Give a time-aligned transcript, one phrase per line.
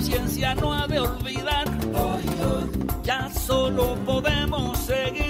[0.00, 1.66] conciencia no ha de olvidar.
[3.04, 5.29] Ya solo podemos seguir.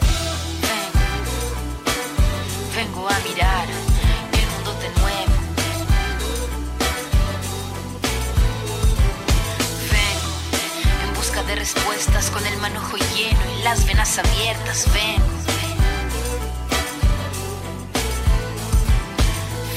[14.19, 14.85] Abiertas.
[14.93, 15.25] Vengo.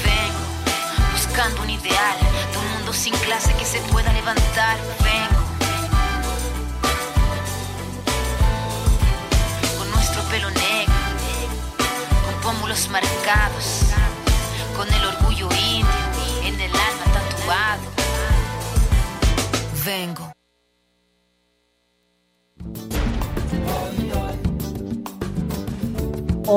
[0.03, 2.17] Vengo buscando un ideal
[2.51, 4.77] de un mundo sin clase que se pueda levantar.
[5.03, 5.41] Vengo
[9.77, 10.93] con nuestro pelo negro,
[12.25, 13.81] con pómulos marcados,
[14.75, 15.85] con el orgullo indio
[16.43, 17.83] en el alma tatuado.
[19.85, 20.24] Vengo.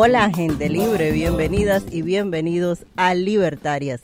[0.01, 4.03] Hola gente libre, bienvenidas y bienvenidos a Libertarias,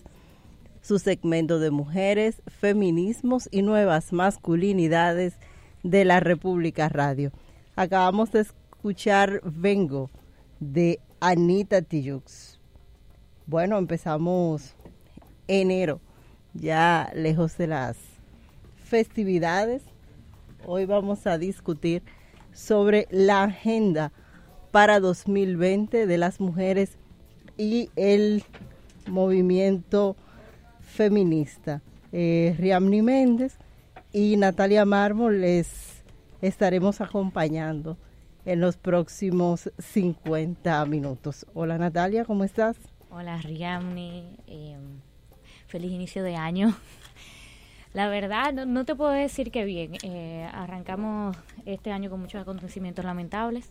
[0.82, 5.34] su segmento de mujeres, feminismos y nuevas masculinidades
[5.84, 7.30] de la República Radio.
[7.76, 10.10] Acabamos de escuchar Vengo
[10.58, 12.58] de Anita Tijoux.
[13.46, 14.74] Bueno, empezamos
[15.46, 16.00] enero,
[16.54, 17.96] ya lejos de las
[18.82, 19.84] festividades.
[20.66, 22.02] Hoy vamos a discutir
[22.52, 24.10] sobre la agenda
[24.74, 26.98] para 2020 de las mujeres
[27.56, 28.42] y el
[29.06, 30.16] movimiento
[30.80, 31.80] feminista.
[32.10, 33.56] Eh, Riamni Méndez
[34.12, 36.02] y Natalia Mármol les
[36.42, 37.96] estaremos acompañando
[38.44, 41.46] en los próximos 50 minutos.
[41.54, 42.76] Hola Natalia, ¿cómo estás?
[43.10, 44.76] Hola Riamni, eh,
[45.68, 46.74] feliz inicio de año.
[47.92, 49.92] La verdad, no, te puedo decir que bien.
[50.02, 53.70] Eh, arrancamos este año con muchos acontecimientos lamentables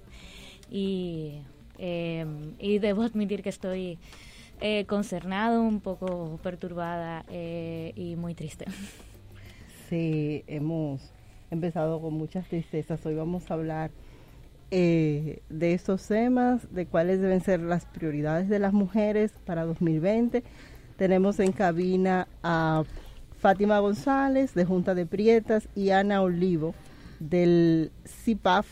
[0.74, 1.40] y,
[1.78, 2.26] eh,
[2.60, 3.98] y debo admitir que estoy
[4.60, 8.66] eh, concernado, un poco perturbada y muy triste.
[9.90, 11.02] Sí, hemos
[11.52, 13.06] empezado con muchas tristezas.
[13.06, 13.92] Hoy vamos a hablar
[14.72, 15.40] de
[15.74, 20.44] estos temas, de cuáles deben ser las prioridades de las mujeres para 2020.
[20.98, 22.84] Tenemos en cabina a
[23.44, 26.74] Fátima González de Junta de Prietas y Ana Olivo
[27.20, 28.66] del CIPAF,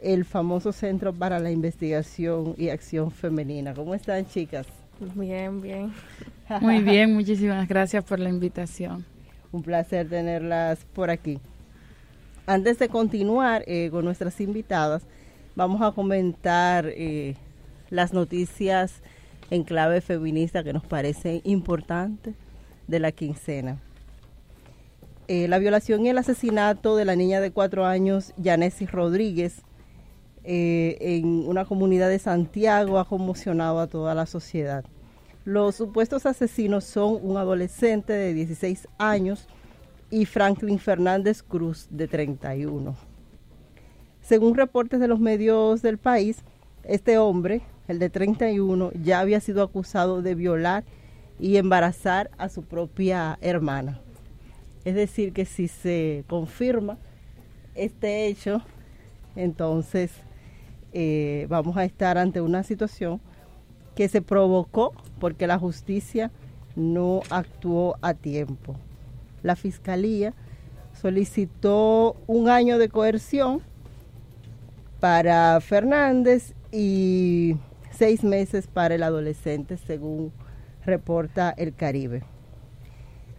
[0.00, 3.74] el famoso Centro para la Investigación y Acción Femenina.
[3.74, 4.66] ¿Cómo están chicas?
[5.14, 5.92] Bien, bien.
[6.60, 9.04] Muy bien, muchísimas gracias por la invitación.
[9.52, 11.38] Un placer tenerlas por aquí.
[12.46, 15.02] Antes de continuar eh, con nuestras invitadas,
[15.54, 17.36] vamos a comentar eh,
[17.90, 19.02] las noticias
[19.50, 22.34] en clave feminista que nos parecen importantes
[22.86, 23.78] de la quincena.
[25.28, 29.62] Eh, la violación y el asesinato de la niña de cuatro años, Yanesi Rodríguez,
[30.44, 34.84] eh, en una comunidad de Santiago ha conmocionado a toda la sociedad.
[35.44, 39.46] Los supuestos asesinos son un adolescente de 16 años
[40.10, 42.94] y Franklin Fernández Cruz, de 31.
[44.20, 46.42] Según reportes de los medios del país,
[46.84, 50.84] este hombre, el de 31, ya había sido acusado de violar
[51.38, 54.00] y embarazar a su propia hermana.
[54.84, 56.98] Es decir, que si se confirma
[57.74, 58.62] este hecho,
[59.36, 60.10] entonces
[60.92, 63.20] eh, vamos a estar ante una situación
[63.94, 66.30] que se provocó porque la justicia
[66.76, 68.76] no actuó a tiempo.
[69.42, 70.34] La fiscalía
[71.00, 73.62] solicitó un año de coerción
[75.00, 77.56] para Fernández y
[77.90, 80.32] seis meses para el adolescente, según
[80.84, 82.22] reporta el Caribe.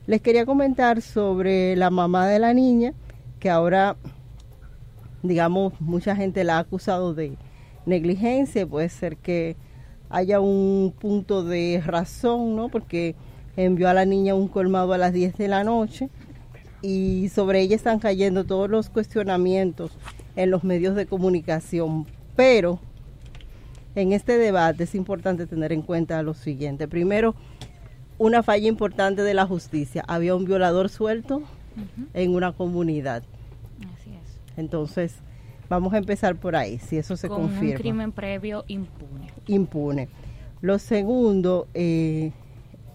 [0.06, 2.94] Les quería comentar sobre la mamá de la niña,
[3.40, 3.96] que ahora,
[5.24, 7.38] digamos, mucha gente la ha acusado de
[7.86, 9.56] negligencia, puede ser que
[10.10, 12.70] haya un punto de razón, ¿no?
[12.70, 13.16] Porque
[13.56, 16.10] envió a la niña un colmado a las 10 de la noche
[16.82, 19.92] y sobre ella están cayendo todos los cuestionamientos
[20.36, 22.06] en los medios de comunicación.
[22.36, 22.80] Pero
[23.96, 26.88] en este debate es importante tener en cuenta lo siguiente.
[26.88, 27.36] Primero,
[28.18, 30.04] una falla importante de la justicia.
[30.08, 31.42] Había un violador suelto
[32.14, 33.24] en una comunidad.
[34.60, 35.16] Entonces,
[35.70, 37.72] vamos a empezar por ahí, si eso se confirma.
[37.72, 39.32] Un crimen previo impune.
[39.48, 40.10] Impune.
[40.62, 42.32] Lo segundo, eh,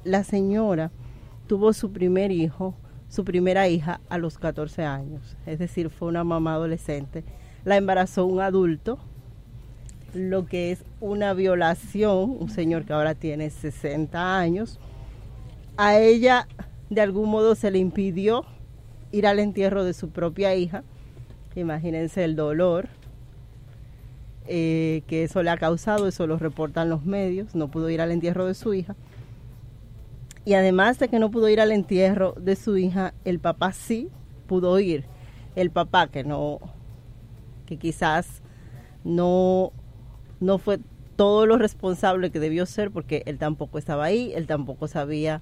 [0.05, 0.91] la señora
[1.47, 2.75] tuvo su primer hijo,
[3.09, 5.37] su primera hija a los 14 años.
[5.47, 7.25] Es decir, fue una mamá adolescente.
[7.65, 8.99] La embarazó un adulto,
[10.13, 14.79] lo que es una violación, un señor que ahora tiene 60 años
[15.77, 16.47] a ella
[16.91, 18.45] de algún modo se le impidió
[19.11, 20.85] ir al entierro de su propia hija.
[21.57, 22.89] Imagínense el dolor
[24.47, 28.11] eh, que eso le ha causado, eso lo reportan los medios, no pudo ir al
[28.11, 28.97] entierro de su hija.
[30.45, 34.11] Y además de que no pudo ir al entierro de su hija, el papá sí
[34.47, 35.05] pudo ir.
[35.57, 36.61] El papá que no,
[37.65, 38.43] que quizás
[39.05, 39.73] no,
[40.41, 40.81] no fue
[41.17, 45.41] todo lo responsable que debió ser porque él tampoco estaba ahí, él tampoco sabía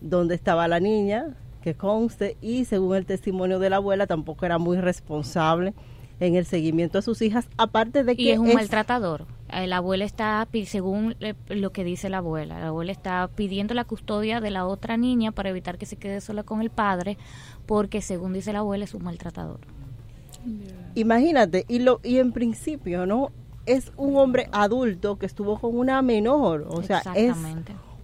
[0.00, 4.58] dónde estaba la niña, que conste, y según el testimonio de la abuela, tampoco era
[4.58, 5.72] muy responsable
[6.20, 8.22] en el seguimiento a sus hijas, aparte de que...
[8.22, 9.24] Y es un maltratador.
[9.48, 11.16] La abuela está, según
[11.48, 15.32] lo que dice la abuela, la abuela está pidiendo la custodia de la otra niña
[15.32, 17.16] para evitar que se quede sola con el padre,
[17.64, 19.60] porque según dice la abuela es un maltratador.
[20.94, 23.30] Imagínate, y, lo, y en principio, ¿no?
[23.64, 27.34] Es un hombre adulto que estuvo con una menor, o sea, es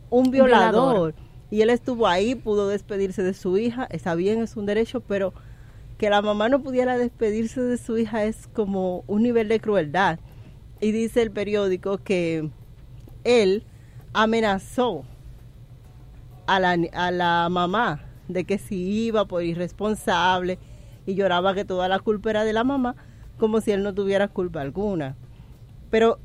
[0.09, 1.15] un violador
[1.51, 5.33] y él estuvo ahí, pudo despedirse de su hija, está bien, es un derecho, pero
[5.99, 10.19] que la mamá no pudiera despedirse de su hija es como un nivel de crueldad.
[10.81, 12.49] Y dice el periódico que
[13.25, 13.65] él
[14.13, 15.05] amenazó
[16.47, 18.77] a la, a la mamá de que si
[19.07, 20.59] iba por irresponsable
[21.05, 22.95] y lloraba que toda la culpa era de la mamá,
[23.39, 25.17] como si él no tuviera culpa alguna.
[25.91, 26.19] Pero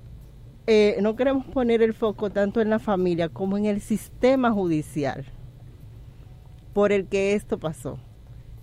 [0.68, 5.26] eh, no queremos poner el foco tanto en la familia como en el sistema judicial
[6.74, 8.00] por el que esto pasó.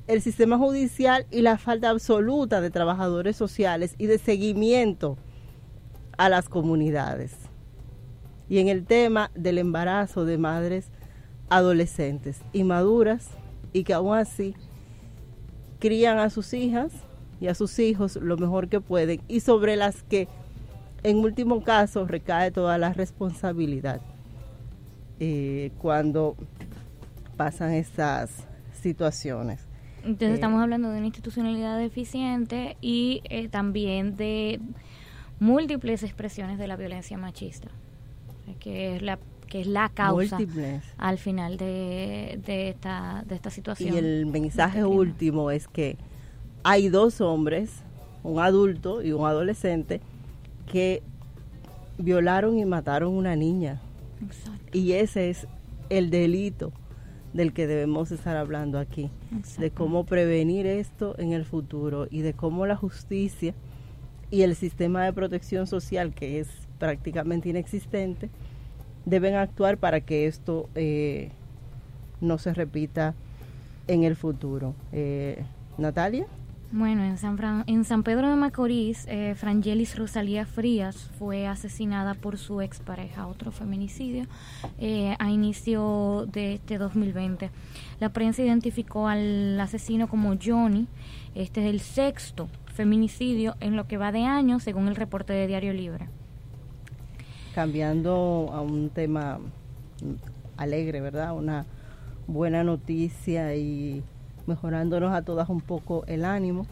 [0.09, 5.16] El sistema judicial y la falta absoluta de trabajadores sociales y de seguimiento
[6.18, 7.35] a las comunidades.
[8.49, 10.90] Y en el tema del embarazo de madres
[11.49, 13.30] adolescentes inmaduras
[13.73, 14.54] y que aún así
[15.78, 16.92] crían a sus hijas
[17.40, 20.28] y a sus hijos lo mejor que pueden y sobre las que
[21.02, 24.00] en último caso recae toda la responsabilidad
[25.21, 26.37] eh, cuando
[27.37, 28.47] pasan estas
[28.80, 29.66] situaciones.
[30.04, 34.61] Entonces Eh, estamos hablando de una institucionalidad deficiente y eh, también de
[35.38, 37.68] múltiples expresiones de la violencia machista,
[38.61, 39.18] que es la
[39.49, 40.82] que es la causa múltiples.
[40.97, 43.94] al final de, de esta de esta situación.
[43.94, 44.99] Y el mensaje este crimen.
[44.99, 45.99] último es que
[46.64, 47.82] hay dos hombres,
[48.23, 50.00] un adulto y un adolescente,
[50.71, 51.02] que
[51.99, 53.81] violaron y mataron una niña.
[54.23, 55.47] Exacto, Y ese es
[55.90, 56.73] el delito
[57.33, 59.11] del que debemos estar hablando aquí,
[59.59, 63.54] de cómo prevenir esto en el futuro y de cómo la justicia
[64.31, 68.31] y el sistema de protección social, que es prácticamente inexistente,
[69.04, 71.31] deben actuar para que esto eh,
[72.21, 73.14] no se repita
[73.88, 74.75] en el futuro.
[74.92, 75.45] Eh,
[75.78, 76.26] Natalia.
[76.75, 82.14] Bueno, en San, Fran- en San Pedro de Macorís, eh, Frangelis Rosalía Frías fue asesinada
[82.14, 84.25] por su expareja, otro feminicidio,
[84.79, 87.50] eh, a inicio de este 2020.
[88.00, 90.87] La prensa identificó al asesino como Johnny.
[91.35, 95.47] Este es el sexto feminicidio en lo que va de año, según el reporte de
[95.47, 96.09] Diario Libre.
[97.55, 99.38] cambiando a un tema
[100.57, 101.37] alegre, ¿verdad?
[101.37, 101.67] Una
[102.26, 104.02] buena noticia y
[104.47, 106.67] mejorándonos a todas un poco el ánimo.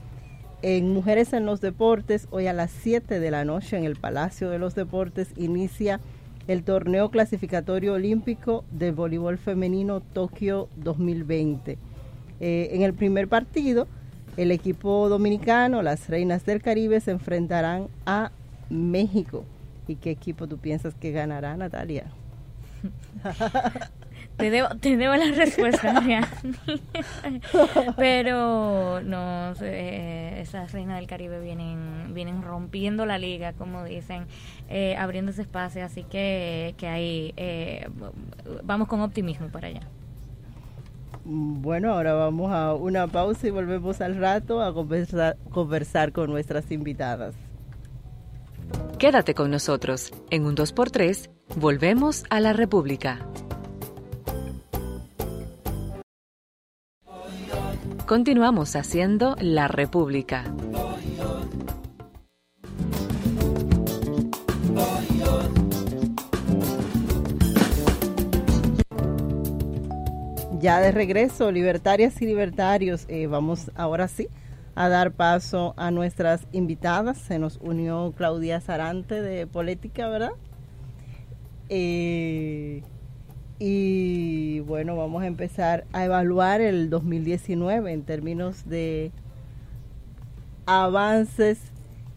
[0.63, 4.51] En Mujeres en los Deportes, hoy a las 7 de la noche en el Palacio
[4.51, 6.01] de los Deportes inicia
[6.49, 11.79] el torneo clasificatorio olímpico de voleibol femenino Tokio 2020.
[12.41, 13.87] Eh, en el primer partido,
[14.37, 18.33] el equipo dominicano, las Reinas del Caribe, se enfrentarán a
[18.69, 19.45] México.
[19.87, 22.07] ¿Y qué equipo tú piensas que ganará, Natalia?
[24.37, 26.29] Te debo, te debo la respuesta, Mariana.
[27.97, 34.27] Pero no, eh, esas reinas del Caribe vienen, vienen rompiendo la liga, como dicen,
[34.69, 37.89] eh, abriendo ese espacio, así que, que ahí eh,
[38.65, 39.83] vamos con optimismo para allá.
[41.25, 46.71] Bueno, ahora vamos a una pausa y volvemos al rato a conversar, conversar con nuestras
[46.71, 47.35] invitadas.
[48.99, 50.13] Quédate con nosotros.
[50.31, 53.19] En un 2x3, volvemos a la República.
[58.11, 60.53] Continuamos haciendo La República.
[70.59, 74.27] Ya de regreso, libertarias y libertarios, eh, vamos ahora sí
[74.75, 77.17] a dar paso a nuestras invitadas.
[77.17, 80.33] Se nos unió Claudia Sarante de Política, ¿verdad?
[81.69, 82.83] Eh,
[83.63, 89.13] y bueno, vamos a empezar a evaluar el 2019 en términos de
[90.65, 91.61] avances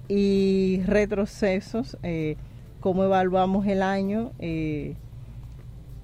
[0.08, 2.38] y retrocesos, eh,
[2.80, 4.96] cómo evaluamos el año eh,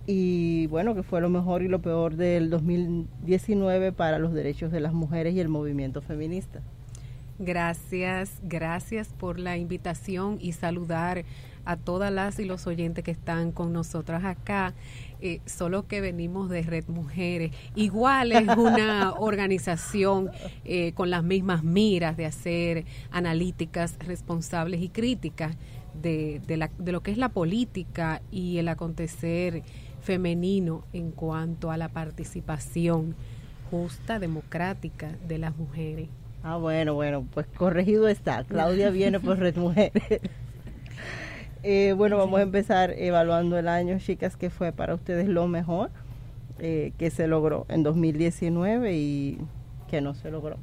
[0.05, 4.81] y bueno, que fue lo mejor y lo peor del 2019 para los derechos de
[4.81, 6.59] las mujeres y el movimiento feminista.
[7.41, 11.23] Gracias, gracias por la invitación y saludar
[11.69, 14.73] a todas las y los oyentes que están con nosotras acá.
[15.21, 17.51] Eh, solo que venimos de Red Mujeres.
[17.75, 20.31] Igual es una organización
[20.65, 25.57] eh, con las mismas miras de hacer analíticas responsables y críticas
[25.93, 29.61] de, de, la, de lo que es la política y el acontecer
[30.01, 33.15] femenino en cuanto a la participación
[33.69, 36.09] justa, democrática de las mujeres.
[36.41, 38.43] Ah, bueno, bueno, pues corregido está.
[38.43, 40.21] Claudia viene por Red Mujeres.
[41.61, 45.91] Eh, bueno, vamos a empezar evaluando el año, chicas, que fue para ustedes lo mejor
[46.59, 49.37] eh, que se logró en 2019 y
[49.89, 50.57] que no se logró.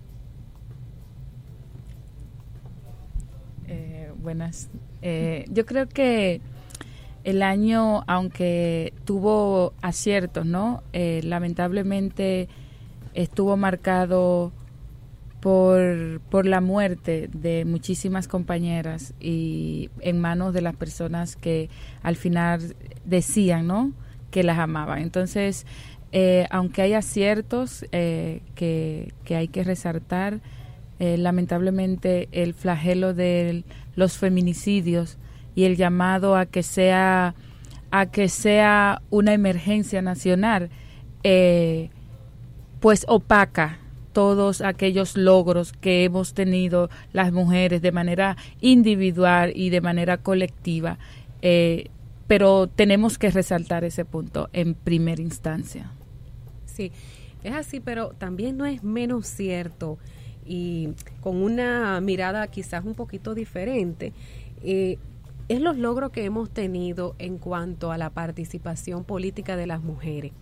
[3.69, 4.71] Eh, buenas.
[5.03, 6.41] Eh, yo creo que
[7.25, 10.83] el año, aunque tuvo aciertos, ¿no?
[10.93, 12.49] Eh, lamentablemente
[13.15, 14.53] estuvo marcado
[15.41, 21.69] por, por la muerte de muchísimas compañeras y en manos de las personas que
[22.03, 22.75] al final
[23.05, 23.93] decían, ¿no?
[24.31, 25.01] Que las amaban.
[25.01, 25.67] Entonces,
[26.13, 30.41] eh, aunque hay aciertos eh, que, que hay que resaltar,
[30.99, 33.65] eh, lamentablemente el flagelo de
[33.97, 35.19] los feminicidios
[35.55, 37.35] y el llamado a que sea
[37.91, 40.71] a que sea una emergencia nacional
[42.81, 43.79] pues opaca
[44.17, 50.97] todos aquellos logros que hemos tenido las mujeres de manera individual y de manera colectiva
[51.43, 51.91] eh,
[52.27, 55.93] pero tenemos que resaltar ese punto en primera instancia
[56.65, 56.93] Sí,
[57.45, 59.99] es así, pero también no es menos cierto
[60.47, 64.15] y con una mirada quizás un poquito diferente,
[64.63, 64.97] eh,
[65.49, 70.33] es los logros que hemos tenido en cuanto a la participación política de las mujeres.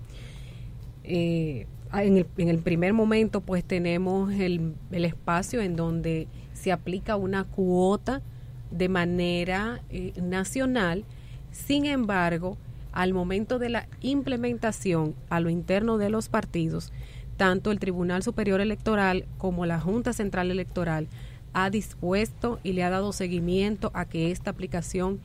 [1.04, 1.66] Eh,
[2.02, 7.16] en el, en el primer momento pues tenemos el, el espacio en donde se aplica
[7.16, 8.22] una cuota
[8.70, 11.04] de manera eh, nacional,
[11.52, 12.56] sin embargo,
[12.92, 16.92] al momento de la implementación a lo interno de los partidos,
[17.36, 21.08] tanto el Tribunal Superior Electoral como la Junta Central Electoral
[21.52, 25.20] ha dispuesto y le ha dado seguimiento a que esta aplicación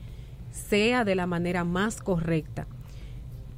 [0.52, 2.66] sea de la manera más correcta.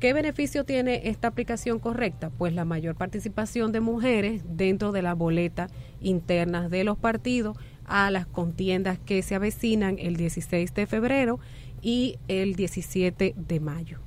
[0.03, 2.31] ¿Qué beneficio tiene esta aplicación correcta?
[2.31, 5.69] Pues la mayor participación de mujeres dentro de la boleta
[6.01, 11.39] internas de los partidos a las contiendas que se avecinan el 16 de febrero
[11.83, 14.01] y el 17 de mayo.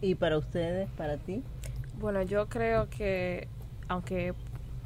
[0.00, 1.44] ¿Y para ustedes, para ti?
[2.00, 3.46] Bueno, yo creo que
[3.86, 4.34] aunque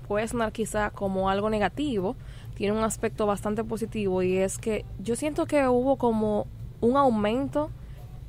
[0.07, 2.17] puede sonar quizá como algo negativo,
[2.55, 6.47] tiene un aspecto bastante positivo y es que yo siento que hubo como
[6.83, 7.71] un aumento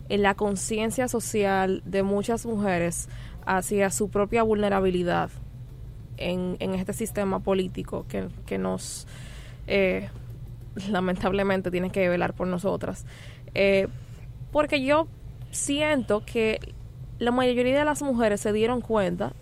[0.09, 3.07] en la conciencia social de muchas mujeres
[3.45, 5.29] hacia su propia vulnerabilidad
[6.17, 9.07] en, en este sistema político que, que nos
[9.67, 10.09] eh,
[10.89, 13.05] lamentablemente tiene que velar por nosotras.
[13.53, 13.87] Eh,
[14.51, 15.07] porque yo
[15.51, 16.59] siento que
[17.19, 19.33] la mayoría de las mujeres se dieron cuenta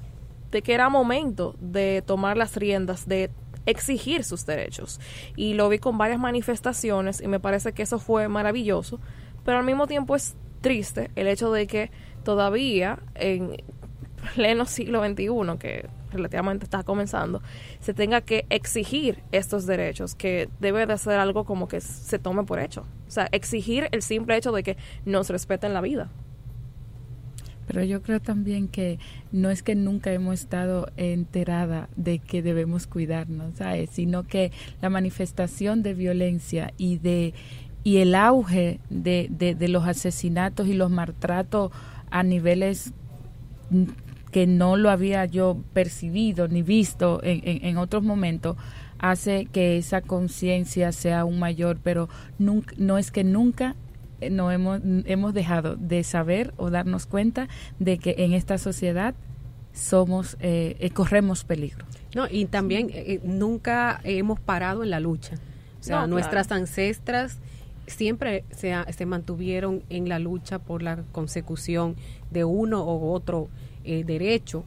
[0.51, 3.29] de que era momento de tomar las riendas, de
[3.65, 4.99] exigir sus derechos.
[5.35, 8.99] Y lo vi con varias manifestaciones y me parece que eso fue maravilloso,
[9.43, 11.91] pero al mismo tiempo es triste el hecho de que
[12.23, 13.57] todavía en
[14.35, 17.41] pleno siglo XXI, que relativamente está comenzando,
[17.79, 22.43] se tenga que exigir estos derechos, que debe de ser algo como que se tome
[22.43, 22.85] por hecho.
[23.07, 26.09] O sea, exigir el simple hecho de que nos respeten la vida.
[27.67, 28.97] Pero yo creo también que
[29.33, 33.89] no es que nunca hemos estado enterada de que debemos cuidarnos, ¿sabes?
[33.89, 37.33] sino que la manifestación de violencia y de
[37.87, 41.71] y el auge de, de, los asesinatos y los maltratos
[42.11, 42.91] a niveles
[44.29, 48.57] que no lo había yo percibido ni visto en, en, en otros momentos
[48.99, 53.77] hace que esa conciencia sea aún mayor, pero nunca, no es que nunca
[54.19, 57.47] eh, no hemos, hemos dejado de saber o darnos cuenta
[57.79, 59.15] de que en esta sociedad
[59.71, 61.85] somos eh, eh corremos peligro.
[62.13, 65.35] No, y también eh, nunca hemos parado en la lucha.
[65.79, 67.39] O sea, nuestras ancestras
[67.87, 71.95] siempre se, se, mantuvieron en la lucha por la consecución
[72.29, 73.49] de uno u otro
[73.83, 74.65] derecho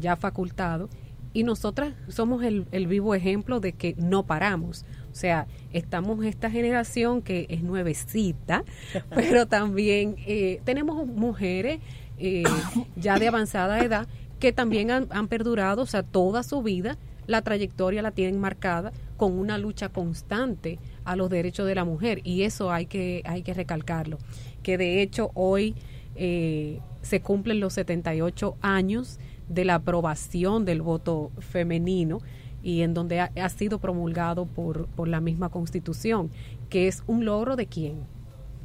[0.00, 0.88] ya facultado
[1.32, 4.84] y nosotras somos el, el vivo ejemplo de que no paramos.
[5.12, 8.64] O sea, estamos esta generación que es nuevecita,
[9.14, 11.80] pero también eh, tenemos mujeres
[12.18, 12.44] eh,
[12.96, 16.96] ya de avanzada edad que también han, han perdurado, o sea, toda su vida
[17.26, 22.22] la trayectoria la tienen marcada con una lucha constante a los derechos de la mujer
[22.24, 24.16] y eso hay que hay que recalcarlo
[24.62, 25.74] que de hecho hoy
[26.14, 32.20] eh, se cumplen los 78 años de la aprobación del voto femenino
[32.62, 36.30] y en donde ha, sido promulgado por, por la misma constitución,
[36.68, 38.00] que es un logro de quién?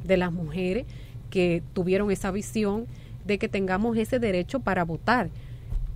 [0.04, 0.84] De las mujeres
[1.30, 2.86] que tuvieron esa visión
[3.24, 5.30] de que tengamos ese derecho para votar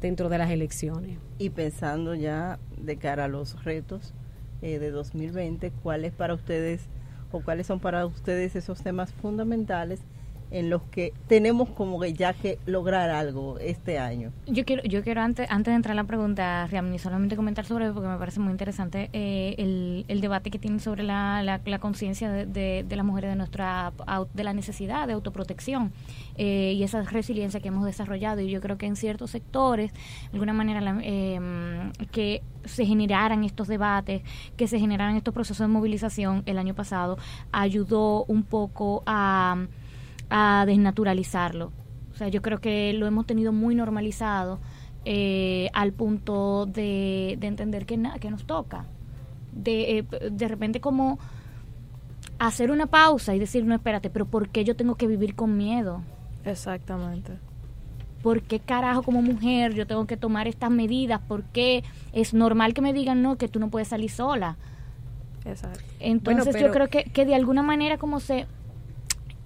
[0.00, 1.18] dentro de las elecciones.
[1.38, 4.14] Y pensando ya de cara a los retos
[4.62, 6.88] eh, de 2020, ¿cuáles para ustedes
[7.30, 10.00] o cuáles son para ustedes esos temas fundamentales
[10.50, 14.32] en los que tenemos como que ya que lograr algo este año.
[14.46, 17.86] Yo quiero, yo quiero antes, antes de entrar a la pregunta, Riamni, solamente comentar sobre
[17.86, 21.78] eso porque me parece muy interesante eh, el, el, debate que tienen sobre la, la,
[21.78, 23.92] conciencia de, de, las mujeres de nuestra
[24.34, 25.92] de la necesidad de autoprotección
[26.36, 30.30] eh, y esa resiliencia que hemos desarrollado y yo creo que en ciertos sectores, de
[30.32, 31.38] alguna manera, eh,
[32.10, 34.22] que se generaran estos debates,
[34.56, 37.18] que se generaran estos procesos de movilización el año pasado,
[37.52, 39.66] ayudó un poco a
[40.30, 41.72] a desnaturalizarlo.
[42.12, 44.58] O sea, yo creo que lo hemos tenido muy normalizado
[45.04, 48.84] eh, al punto de, de, entender que nada, que nos toca.
[49.52, 51.18] De, eh, de repente como
[52.38, 55.56] hacer una pausa y decir, no, espérate, pero ¿por qué yo tengo que vivir con
[55.56, 56.02] miedo?
[56.44, 57.32] Exactamente.
[58.22, 61.20] ¿Por qué carajo como mujer yo tengo que tomar estas medidas?
[61.20, 64.56] ¿Por qué es normal que me digan, no, que tú no puedes salir sola?
[65.44, 65.80] Exacto.
[66.00, 68.46] Entonces yo creo que, que de alguna manera como se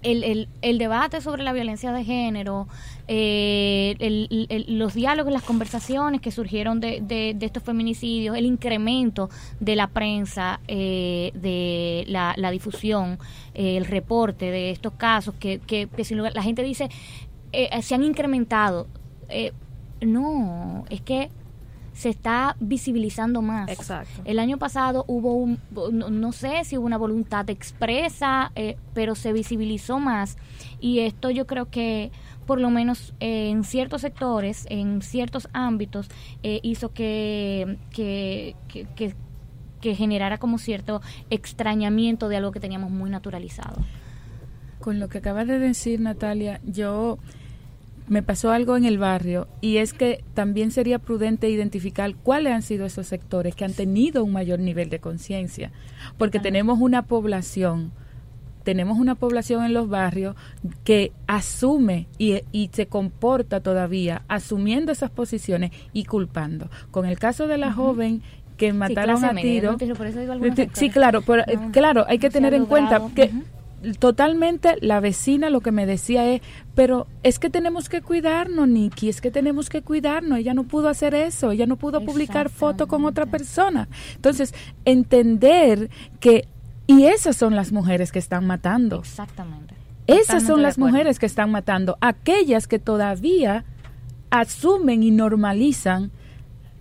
[0.03, 2.67] el, el, el, debate sobre la violencia de género,
[3.07, 9.75] eh, el, los diálogos, las conversaciones que surgieron de, de, estos feminicidios, el incremento de
[9.75, 13.17] la prensa, eh, de la, la difusión,
[13.53, 16.89] eh, el reporte de estos casos, que, que, que si la gente dice
[17.81, 18.87] se han incrementado.
[20.01, 21.29] no, es que
[21.93, 23.69] se está visibilizando más.
[23.69, 24.21] Exacto.
[24.25, 25.59] El año pasado hubo un,
[25.91, 30.37] no, sé si hubo una voluntad expresa, eh, pero se visibilizó más.
[30.79, 32.11] Y esto yo creo que
[32.45, 36.09] por lo menos eh, en ciertos sectores, en ciertos ámbitos,
[36.41, 39.15] eh, hizo que, que, que,
[39.79, 43.81] que generara como cierto extrañamiento de algo que teníamos muy naturalizado.
[44.79, 47.17] Con lo que acabas de decir, Natalia, yo
[48.07, 52.61] me pasó algo en el barrio y es que también sería prudente identificar cuáles han
[52.61, 55.71] sido esos sectores que han tenido un mayor nivel de conciencia,
[56.17, 57.91] porque tenemos una población,
[58.63, 60.35] tenemos una población en los barrios
[60.83, 66.69] que asume y, y, se comporta todavía asumiendo esas posiciones y culpando.
[66.91, 68.21] Con el caso de la joven
[68.57, 69.77] que mataron a tiro,
[70.73, 73.31] sí, claro, pero, claro, hay que tener en cuenta que
[73.99, 76.41] totalmente la vecina lo que me decía es,
[76.75, 80.89] pero es que tenemos que cuidarnos, Nikki, es que tenemos que cuidarnos, ella no pudo
[80.89, 83.87] hacer eso, ella no pudo publicar foto con otra persona.
[84.15, 84.53] Entonces,
[84.85, 86.47] entender que,
[86.87, 88.99] y esas son las mujeres que están matando.
[88.99, 89.75] Exactamente.
[90.07, 93.63] Esas son las mujeres que están matando, aquellas que todavía
[94.31, 96.11] asumen y normalizan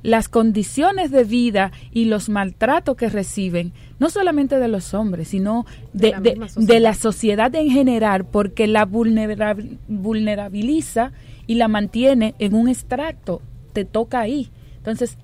[0.02, 5.66] las condiciones de vida y los maltratos que reciben, no solamente de los hombres, sino
[5.92, 7.54] de, de, la, sociedad.
[7.54, 11.12] en general, porque la vulnerabiliza
[11.46, 14.50] y la mantiene en un extracto, te toca ahí.
[14.78, 15.18] Entonces,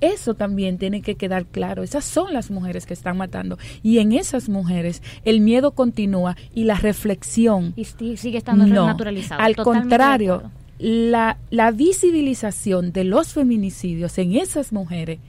[0.00, 1.82] eso también tiene que quedar claro.
[1.82, 3.58] Esas son las mujeres que están matando.
[3.82, 7.72] Y en esas mujeres el miedo continúa y la reflexión.
[7.76, 9.40] Y sigue estando no, naturalizado.
[9.40, 10.50] Al contrario,
[10.82, 11.38] la,
[11.72, 15.20] visibilización de los feminicidios en esas mujeres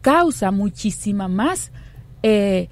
[0.00, 1.70] causa muchísima más
[2.24, 2.68] eh,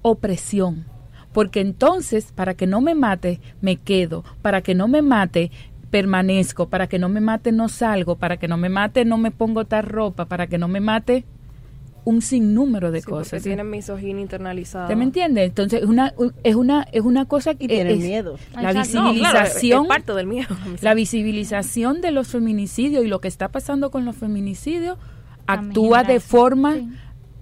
[0.00, 0.86] opresión.
[1.32, 4.24] Porque entonces, para que no me mate, me quedo.
[4.42, 5.50] Para que no me mate,
[5.90, 6.68] permanezco.
[6.68, 8.16] Para que no me mate, no salgo.
[8.16, 10.24] Para que no me mate, no me pongo tal ropa.
[10.24, 11.24] Para que no me mate,
[12.10, 13.30] un sinnúmero de cosas.
[13.30, 14.88] Porque tienen misoginia internalizada.
[14.88, 15.44] ¿Te me entiende?
[15.44, 18.36] Entonces es una es una es una cosa que y tienen miedo.
[18.54, 20.54] La visibilización parte del miedo.
[20.82, 24.98] La visibilización de los feminicidios y lo que está pasando con los feminicidios
[25.46, 26.76] actúa de forma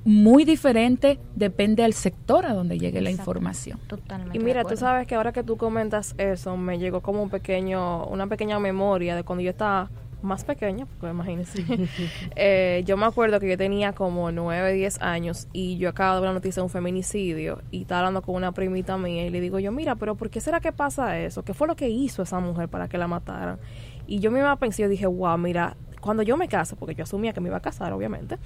[0.04, 3.78] muy diferente depende del sector a donde llegue la información.
[3.88, 4.38] Totalmente.
[4.38, 8.06] Y mira, tú sabes que ahora que tú comentas eso, me llegó como un pequeño,
[8.06, 9.90] una pequeña memoria de cuando yo estaba
[10.22, 11.64] más pequeña, porque imagínense.
[12.36, 16.20] eh, yo me acuerdo que yo tenía como 9, 10 años y yo acabo de
[16.22, 19.40] ver una noticia de un feminicidio y estaba hablando con una primita mía y le
[19.40, 21.42] digo yo, mira, pero ¿por qué será que pasa eso?
[21.42, 23.58] ¿Qué fue lo que hizo esa mujer para que la mataran?
[24.06, 27.32] Y yo misma pensé, yo dije, wow, mira, cuando yo me caso, porque yo asumía
[27.32, 28.38] que me iba a casar, obviamente,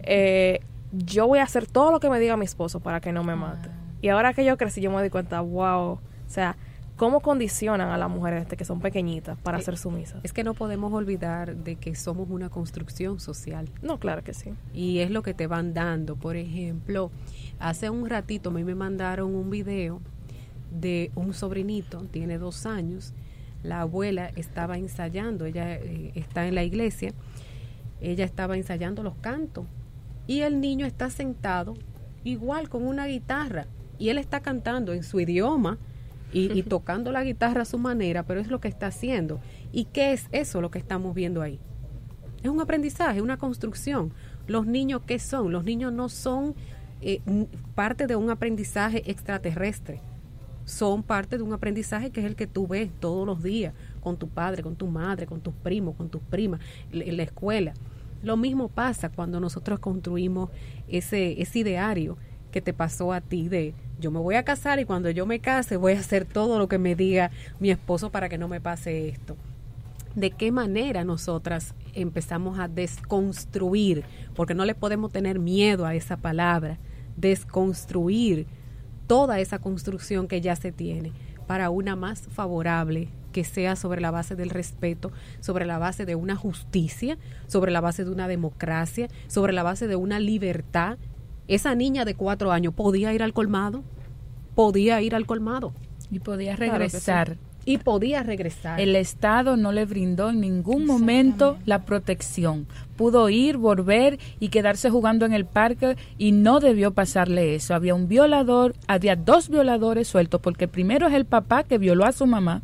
[0.00, 0.60] eh,
[0.92, 3.36] yo voy a hacer todo lo que me diga mi esposo para que no me
[3.36, 3.68] mate.
[3.68, 3.76] Ah.
[4.02, 6.56] Y ahora que yo crecí, yo me di cuenta, wow, o sea,
[7.00, 10.20] ¿Cómo condicionan a las mujeres este, que son pequeñitas para eh, ser sumisas?
[10.22, 13.70] Es que no podemos olvidar de que somos una construcción social.
[13.80, 14.52] No, claro que sí.
[14.74, 16.16] Y es lo que te van dando.
[16.16, 17.10] Por ejemplo,
[17.58, 20.02] hace un ratito a mí me mandaron un video
[20.70, 23.14] de un sobrinito, tiene dos años.
[23.62, 27.14] La abuela estaba ensayando, ella eh, está en la iglesia,
[28.02, 29.64] ella estaba ensayando los cantos.
[30.26, 31.78] Y el niño está sentado
[32.24, 35.78] igual con una guitarra y él está cantando en su idioma
[36.32, 39.40] y, tocando la guitarra a su manera, pero es lo que está haciendo.
[39.72, 41.58] ¿Y qué es eso lo que estamos viendo ahí?
[42.42, 44.12] Es un aprendizaje, una construcción.
[44.46, 45.52] Los niños, ¿qué son?
[45.52, 46.54] Los niños no son
[47.00, 47.20] eh,
[47.74, 50.00] parte de un aprendizaje extraterrestre.
[50.64, 54.16] Son parte de un aprendizaje que es el que tú ves todos los días con
[54.16, 56.60] tu padre, con tu madre, con tus primos, con tus primas,
[56.92, 57.74] en la escuela.
[58.22, 60.50] Lo mismo pasa cuando nosotros construimos
[60.88, 62.18] ese, ese ideario
[62.50, 65.40] que te pasó a ti de yo me voy a casar y cuando yo me
[65.40, 68.60] case voy a hacer todo lo que me diga mi esposo para que no me
[68.60, 69.36] pase esto.
[70.14, 74.04] ¿De qué manera nosotras empezamos a desconstruir?
[74.34, 76.78] Porque no le podemos tener miedo a esa palabra,
[77.16, 78.46] desconstruir
[79.06, 81.12] toda esa construcción que ya se tiene
[81.46, 86.14] para una más favorable que sea sobre la base del respeto, sobre la base de
[86.14, 90.98] una justicia, sobre la base de una democracia, sobre la base de una libertad
[91.50, 93.82] esa niña de cuatro años podía ir al colmado,
[94.54, 95.72] podía ir al colmado.
[96.08, 97.36] Y podía regresar.
[97.64, 98.80] Y podía regresar.
[98.80, 102.66] El Estado no le brindó en ningún momento la protección.
[102.96, 107.74] Pudo ir, volver y quedarse jugando en el parque y no debió pasarle eso.
[107.74, 112.12] Había un violador, había dos violadores sueltos, porque primero es el papá que violó a
[112.12, 112.62] su mamá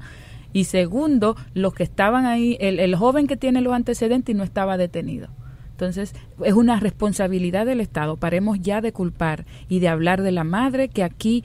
[0.52, 4.44] y segundo, los que estaban ahí, el, el joven que tiene los antecedentes y no
[4.44, 5.28] estaba detenido.
[5.76, 8.16] Entonces, es una responsabilidad del Estado.
[8.16, 11.44] Paremos ya de culpar y de hablar de la madre, que aquí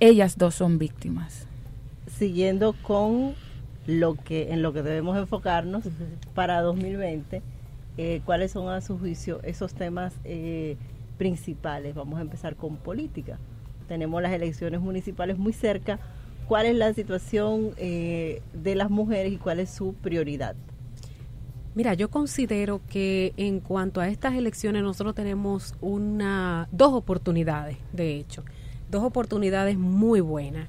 [0.00, 1.46] ellas dos son víctimas.
[2.06, 3.32] Siguiendo con
[3.86, 5.84] lo que en lo que debemos enfocarnos
[6.34, 7.40] para 2020,
[7.96, 10.76] eh, ¿cuáles son a su juicio esos temas eh,
[11.16, 11.94] principales?
[11.94, 13.38] Vamos a empezar con política.
[13.88, 15.98] Tenemos las elecciones municipales muy cerca.
[16.46, 20.54] cuál es la situación eh, de las mujeres y cuál es su prioridad.
[21.72, 28.16] Mira, yo considero que en cuanto a estas elecciones nosotros tenemos una dos oportunidades, de
[28.16, 28.42] hecho,
[28.90, 30.68] dos oportunidades muy buenas.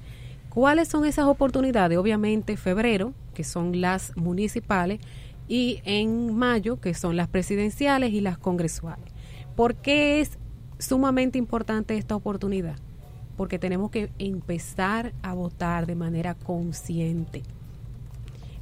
[0.49, 1.97] ¿Cuáles son esas oportunidades?
[1.97, 4.99] Obviamente febrero, que son las municipales,
[5.47, 9.05] y en mayo, que son las presidenciales y las congresuales.
[9.55, 10.37] ¿Por qué es
[10.77, 12.75] sumamente importante esta oportunidad?
[13.37, 17.41] Porque tenemos que empezar a votar de manera consciente.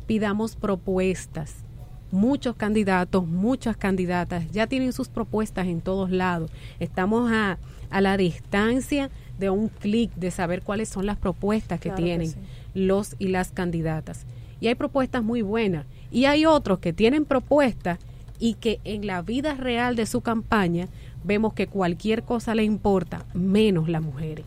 [0.07, 1.65] Pidamos propuestas
[2.11, 6.51] muchos candidatos, muchas candidatas ya tienen sus propuestas en todos lados.
[6.79, 7.57] Estamos a,
[7.89, 12.33] a la distancia de un clic de saber cuáles son las propuestas que tienen
[12.73, 14.25] los y las candidatas.
[14.59, 15.85] Y hay propuestas muy buenas.
[16.11, 17.99] Y hay otros que tienen propuestas
[18.39, 20.87] y que en la vida real de su campaña
[21.23, 24.45] vemos que cualquier cosa le importa, menos las mujeres.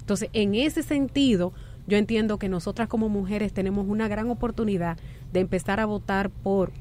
[0.00, 1.52] Entonces, en ese sentido,
[1.86, 4.98] yo entiendo que nosotras como mujeres tenemos una gran oportunidad
[5.32, 6.72] de empezar a votar por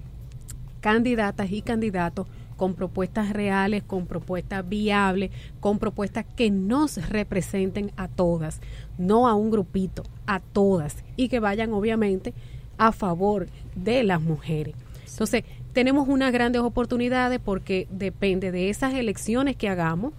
[0.81, 8.07] candidatas y candidatos con propuestas reales, con propuestas viables, con propuestas que nos representen a
[8.07, 8.61] todas,
[8.99, 12.35] no a un grupito, a todas, y que vayan obviamente
[12.77, 14.75] a favor de las mujeres.
[15.09, 20.13] Entonces, tenemos unas grandes oportunidades porque depende de esas elecciones que hagamos,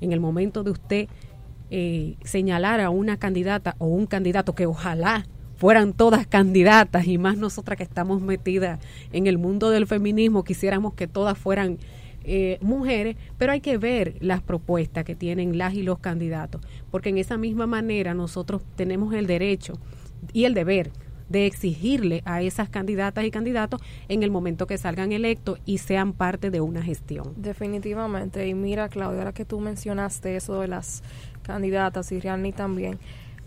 [0.00, 1.08] en el momento de usted
[1.70, 5.26] eh, señalar a una candidata o un candidato que ojalá
[5.64, 8.78] fueran todas candidatas y más nosotras que estamos metidas
[9.14, 11.78] en el mundo del feminismo, quisiéramos que todas fueran
[12.22, 17.08] eh, mujeres, pero hay que ver las propuestas que tienen las y los candidatos, porque
[17.08, 19.72] en esa misma manera nosotros tenemos el derecho
[20.34, 20.90] y el deber
[21.30, 26.12] de exigirle a esas candidatas y candidatos en el momento que salgan electos y sean
[26.12, 27.32] parte de una gestión.
[27.36, 28.46] Definitivamente.
[28.46, 31.02] Y mira, Claudia, ahora que tú mencionaste eso de las
[31.42, 32.98] candidatas y Rihanna también,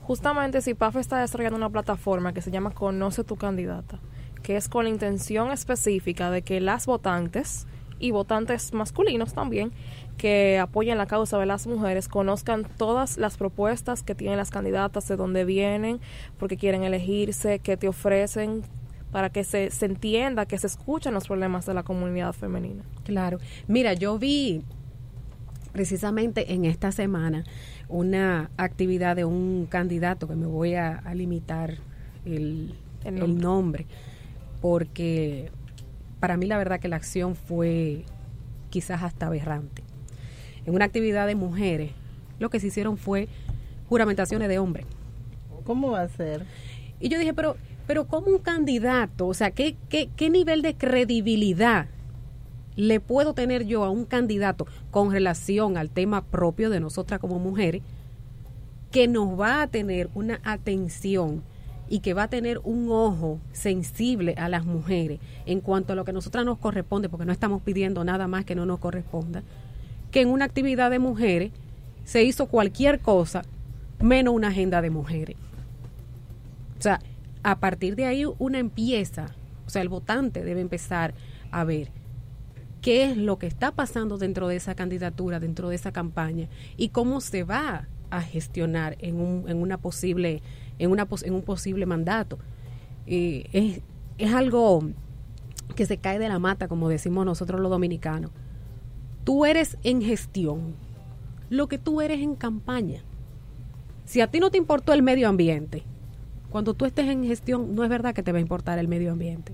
[0.07, 3.99] justamente si PAF está desarrollando una plataforma que se llama Conoce tu candidata,
[4.41, 7.67] que es con la intención específica de que las votantes
[7.99, 9.73] y votantes masculinos también
[10.17, 15.09] que apoyen la causa de las mujeres conozcan todas las propuestas que tienen las candidatas,
[15.09, 15.99] de dónde vienen,
[16.39, 18.61] porque quieren elegirse, qué te ofrecen,
[19.11, 22.83] para que se, se entienda, que se escuchen los problemas de la comunidad femenina.
[23.03, 23.39] Claro.
[23.67, 24.63] Mira, yo vi
[25.73, 27.43] precisamente en esta semana
[27.89, 31.75] una actividad de un candidato que me voy a, limitar
[32.25, 32.73] el,
[33.03, 33.85] el, nombre.
[34.61, 35.49] porque
[36.19, 38.03] para mí la verdad que la acción fue
[38.69, 39.83] quizás hasta aberrante.
[40.65, 41.91] En una actividad de mujeres,
[42.39, 43.29] lo que se hicieron fue
[43.87, 44.85] juramentaciones de hombres.
[45.63, 46.45] ¿Cómo va a ser?
[46.99, 49.27] Y yo dije, pero, pero ¿cómo un candidato?
[49.27, 51.87] O sea, ¿qué, qué, qué nivel de credibilidad
[52.77, 57.39] le puedo tener yo a un candidato con relación al tema propio de nosotras como
[57.39, 57.81] mujeres,
[58.91, 61.43] que nos va a tener una atención
[61.89, 66.05] y que va a tener un ojo sensible a las mujeres en cuanto a lo
[66.05, 69.43] que nosotras nos corresponde, porque no estamos pidiendo nada más que no nos corresponda,
[70.11, 71.51] que en una actividad de mujeres
[72.05, 73.41] se hizo cualquier cosa
[73.99, 75.35] menos una agenda de mujeres.
[76.77, 76.99] O sea,
[77.43, 79.27] a partir de ahí una empieza,
[79.65, 81.13] o sea, el votante debe empezar
[81.51, 81.89] a ver
[82.87, 86.47] qué es lo que está pasando dentro de esa candidatura, dentro de esa campaña
[86.77, 90.41] y cómo se va a gestionar en, un, en una posible
[90.79, 92.39] en, una, en un posible mandato.
[93.05, 93.81] es,
[94.17, 94.83] es algo
[95.75, 98.31] que se cae de la mata, como decimos nosotros los dominicanos.
[99.25, 100.73] Tú eres en gestión,
[101.49, 103.03] lo que tú eres en campaña.
[104.05, 105.83] Si a ti no te importó el medio ambiente,
[106.49, 109.11] cuando tú estés en gestión, no es verdad que te va a importar el medio
[109.11, 109.51] ambiente.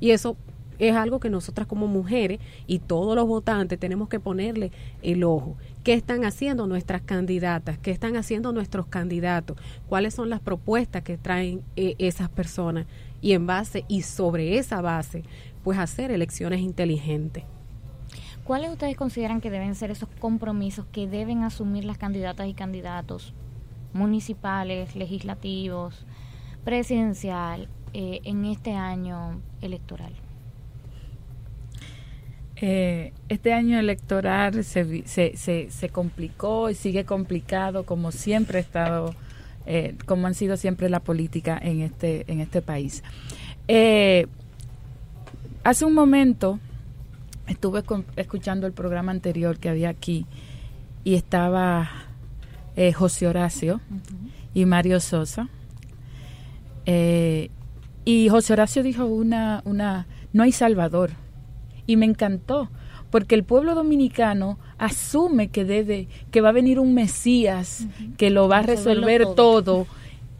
[0.00, 0.36] Y eso
[0.82, 5.56] es algo que nosotras como mujeres y todos los votantes tenemos que ponerle el ojo.
[5.84, 7.78] ¿Qué están haciendo nuestras candidatas?
[7.78, 9.56] ¿Qué están haciendo nuestros candidatos?
[9.88, 12.86] ¿Cuáles son las propuestas que traen eh, esas personas?
[13.20, 15.22] Y en base y sobre esa base,
[15.62, 17.44] pues hacer elecciones inteligentes.
[18.42, 23.34] ¿Cuáles ustedes consideran que deben ser esos compromisos que deben asumir las candidatas y candidatos
[23.92, 26.06] municipales, legislativos,
[26.64, 30.12] presidencial eh, en este año electoral?
[32.64, 39.16] Eh, este año electoral se, se, se, complicó y sigue complicado como siempre ha estado,
[39.66, 43.02] eh, como han sido siempre la política en este, en este país.
[43.66, 44.28] Eh,
[45.64, 46.60] hace un momento
[47.48, 47.82] estuve
[48.14, 50.24] escuchando el programa anterior que había aquí
[51.02, 51.90] y estaba
[52.94, 53.80] José Horacio
[54.54, 55.48] y Mario Sosa.
[56.86, 61.21] y José Horacio dijo una, una, no hay Salvador
[61.86, 62.68] y me encantó
[63.12, 68.48] porque el pueblo dominicano asume que debe que va a venir un Mesías que lo
[68.48, 69.86] va a resolver todo.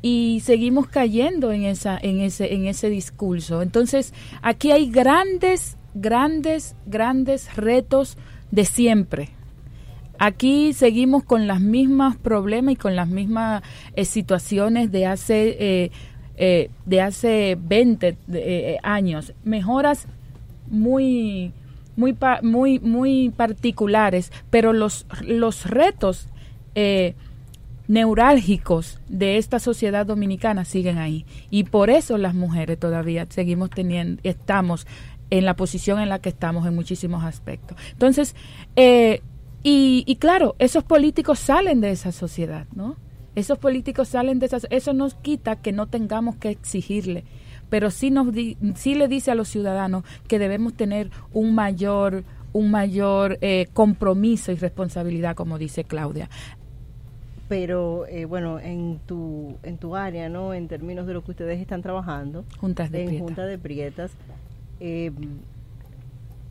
[0.01, 3.61] y seguimos cayendo en esa en ese en ese discurso.
[3.63, 8.17] Entonces, aquí hay grandes grandes grandes retos
[8.51, 9.29] de siempre.
[10.19, 13.63] Aquí seguimos con las mismas problemas y con las mismas
[13.97, 15.91] eh, situaciones de hace eh,
[16.37, 19.35] eh, de hace 20 años.
[19.45, 20.09] Mejoras
[20.73, 21.53] muy
[21.95, 26.29] muy muy muy particulares, pero los los retos
[27.89, 31.27] neurálgicos de esta sociedad dominicana siguen ahí.
[31.51, 34.87] Y por eso las mujeres todavía seguimos teniendo, estamos
[35.31, 37.77] en la posición en la que estamos en muchísimos aspectos.
[37.93, 38.35] Entonces,
[38.77, 39.21] eh,
[39.63, 42.97] y, y, claro, esos políticos salen de esa sociedad, ¿no?
[43.35, 47.25] Esos políticos salen de esa Eso nos quita que no tengamos que exigirle,
[47.73, 48.27] pero sí, nos
[48.75, 54.53] sí le dice a los ciudadanos que debemos tener un mayor un mayor eh, compromiso
[54.53, 56.29] y responsabilidad, como dice Claudia
[57.49, 60.53] pero eh, bueno, en tu, en tu área, ¿no?
[60.53, 64.13] En términos de lo que ustedes están trabajando, Juntas de en Junta de Prietas,
[64.81, 65.11] eh,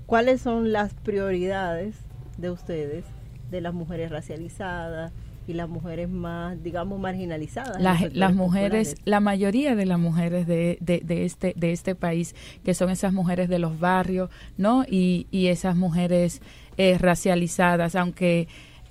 [0.07, 1.95] ¿cuáles son las prioridades
[2.37, 3.05] de ustedes,
[3.51, 5.11] de las mujeres racializadas
[5.51, 7.81] y las mujeres más, digamos, marginalizadas?
[7.81, 12.35] Las, las mujeres, la mayoría de las mujeres de, de, de, este, de este país,
[12.63, 14.83] que son esas mujeres de los barrios, ¿no?
[14.89, 16.41] Y, y esas mujeres
[16.77, 18.47] eh, racializadas, aunque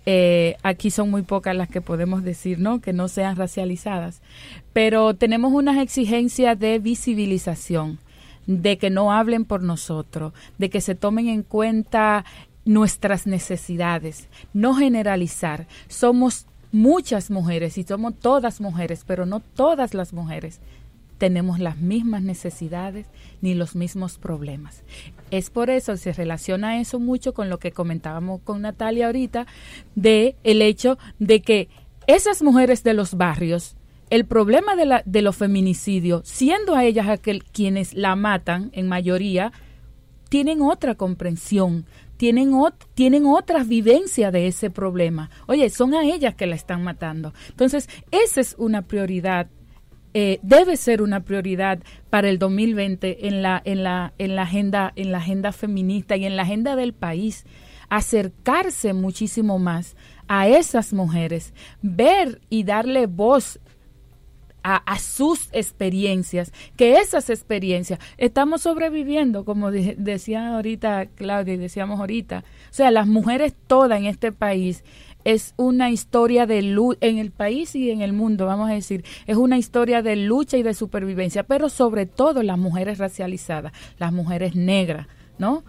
[0.07, 2.81] eh, aquí son muy pocas las que podemos decir, ¿no?
[2.81, 4.23] Que no sean racializadas.
[4.73, 7.99] Pero tenemos unas exigencias de visibilización,
[8.47, 12.25] de que no hablen por nosotros, de que se tomen en cuenta
[12.65, 15.67] nuestras necesidades, no generalizar.
[15.89, 20.61] Somos muchas mujeres y somos todas mujeres, pero no todas las mujeres
[21.19, 23.07] tenemos las mismas necesidades
[23.43, 24.83] ni los mismos problemas.
[25.31, 29.47] Es por eso se relaciona eso mucho con lo que comentábamos con Natalia ahorita
[29.95, 31.69] de el hecho de que
[32.07, 33.77] esas mujeres de los barrios
[34.11, 38.89] el problema de, la, de los feminicidios, siendo a ellas aquel, quienes la matan en
[38.89, 39.53] mayoría,
[40.29, 41.87] tienen otra comprensión,
[42.21, 42.53] tienen,
[42.93, 45.31] tienen otras vivencias de ese problema.
[45.47, 47.33] Oye, son a ellas que la están matando.
[47.49, 49.49] Entonces, esa es una prioridad
[50.13, 51.79] eh, debe ser una prioridad
[52.11, 56.27] para el 2020 en la, en, la, en, la agenda, en la agenda feminista y
[56.27, 57.47] en la agenda del país.
[57.89, 59.97] Acercarse muchísimo más
[60.29, 63.61] a esas mujeres, ver y darle voz
[64.63, 72.45] a, sus experiencias, que esas experiencias estamos sobreviviendo, como decía ahorita Claudia y decíamos ahorita.
[72.71, 74.85] O sea, las mujeres todas en este país
[75.25, 79.05] es una historia de lucha en el país y en el mundo, vamos a decir,
[79.27, 84.13] es una historia de lucha y de supervivencia, pero sobre todo las mujeres racializadas, las
[84.13, 85.07] mujeres negras,
[85.39, 85.65] ¿no?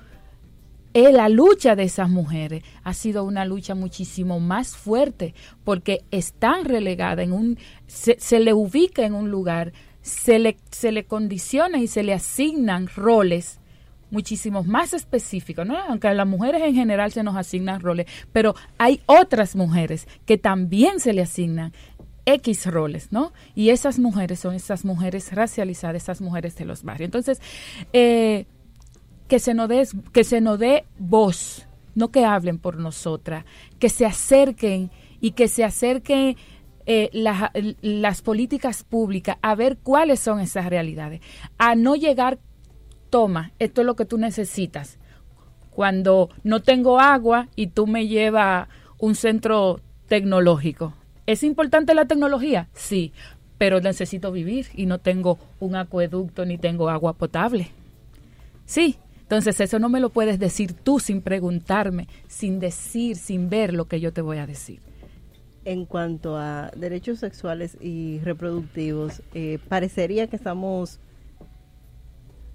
[0.93, 6.65] Eh, la lucha de esas mujeres ha sido una lucha muchísimo más fuerte porque están
[6.65, 11.77] relegadas en un, se, se le ubica en un lugar, se le, se le condiciona
[11.77, 13.59] y se le asignan roles
[14.09, 15.77] muchísimos más específicos, ¿no?
[15.77, 20.37] aunque a las mujeres en general se nos asignan roles, pero hay otras mujeres que
[20.37, 21.71] también se le asignan
[22.25, 23.33] X roles, ¿no?
[23.55, 27.07] Y esas mujeres son esas mujeres racializadas, esas mujeres de los barrios.
[27.07, 27.41] Entonces,
[27.93, 28.45] eh,
[29.31, 31.65] que se nos dé, que se nos dé voz,
[31.95, 33.45] no que hablen por nosotras,
[33.79, 34.91] que se acerquen
[35.21, 36.35] y que se acerquen
[36.85, 37.09] eh,
[37.81, 41.21] las políticas públicas a ver cuáles son esas realidades,
[41.57, 42.39] a no llegar
[43.09, 44.99] toma, esto es lo que tú necesitas.
[45.69, 48.67] Cuando no tengo agua y tú me llevas
[48.99, 50.93] un centro tecnológico.
[51.25, 52.67] ¿Es importante la tecnología?
[52.73, 53.13] Sí,
[53.57, 57.69] pero necesito vivir y no tengo un acueducto ni tengo agua potable.
[58.65, 58.97] Sí,
[59.31, 63.85] entonces eso no me lo puedes decir tú sin preguntarme, sin decir, sin ver lo
[63.85, 64.81] que yo te voy a decir.
[65.63, 70.99] En cuanto a derechos sexuales y reproductivos, eh, parecería que estamos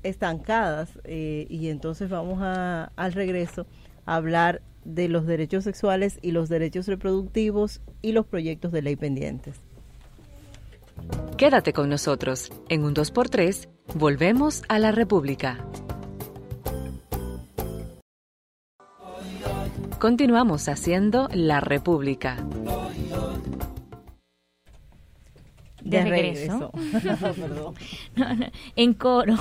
[0.02, 3.66] estancadas eh, y entonces vamos a, al regreso
[4.04, 8.96] a hablar de los derechos sexuales y los derechos reproductivos y los proyectos de ley
[8.96, 9.62] pendientes.
[11.38, 12.52] Quédate con nosotros.
[12.68, 15.64] En un 2x3, volvemos a la República.
[19.98, 22.36] Continuamos haciendo la República.
[25.82, 26.70] De, regreso.
[28.76, 29.36] en coro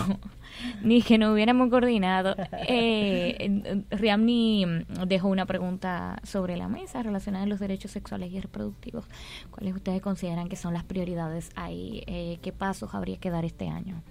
[0.81, 2.35] ni que no hubiéramos coordinado.
[2.67, 4.65] Eh, Riamni
[5.05, 9.05] dejó una pregunta sobre la mesa relacionada a los derechos sexuales y reproductivos.
[9.51, 12.03] ¿Cuáles ustedes consideran que son las prioridades ahí?
[12.07, 14.01] Eh, ¿Qué pasos habría que dar este año?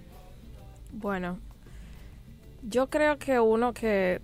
[0.91, 1.39] Bueno,
[2.61, 4.21] yo creo que uno que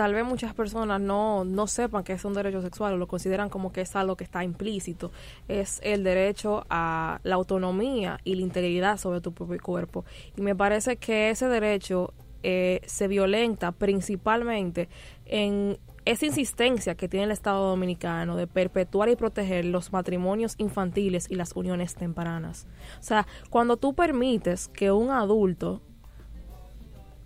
[0.00, 3.50] tal vez muchas personas no, no sepan que es un derecho sexual o lo consideran
[3.50, 5.12] como que es algo que está implícito.
[5.46, 10.06] Es el derecho a la autonomía y la integridad sobre tu propio cuerpo.
[10.38, 14.88] Y me parece que ese derecho eh, se violenta principalmente
[15.26, 21.30] en esa insistencia que tiene el Estado Dominicano de perpetuar y proteger los matrimonios infantiles
[21.30, 22.66] y las uniones tempranas.
[23.00, 25.82] O sea, cuando tú permites que un adulto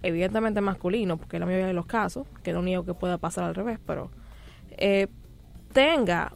[0.05, 3.55] evidentemente masculino, porque la mayoría de los casos, que no niego que pueda pasar al
[3.55, 4.11] revés, pero
[4.71, 5.09] eh,
[5.73, 6.33] tenga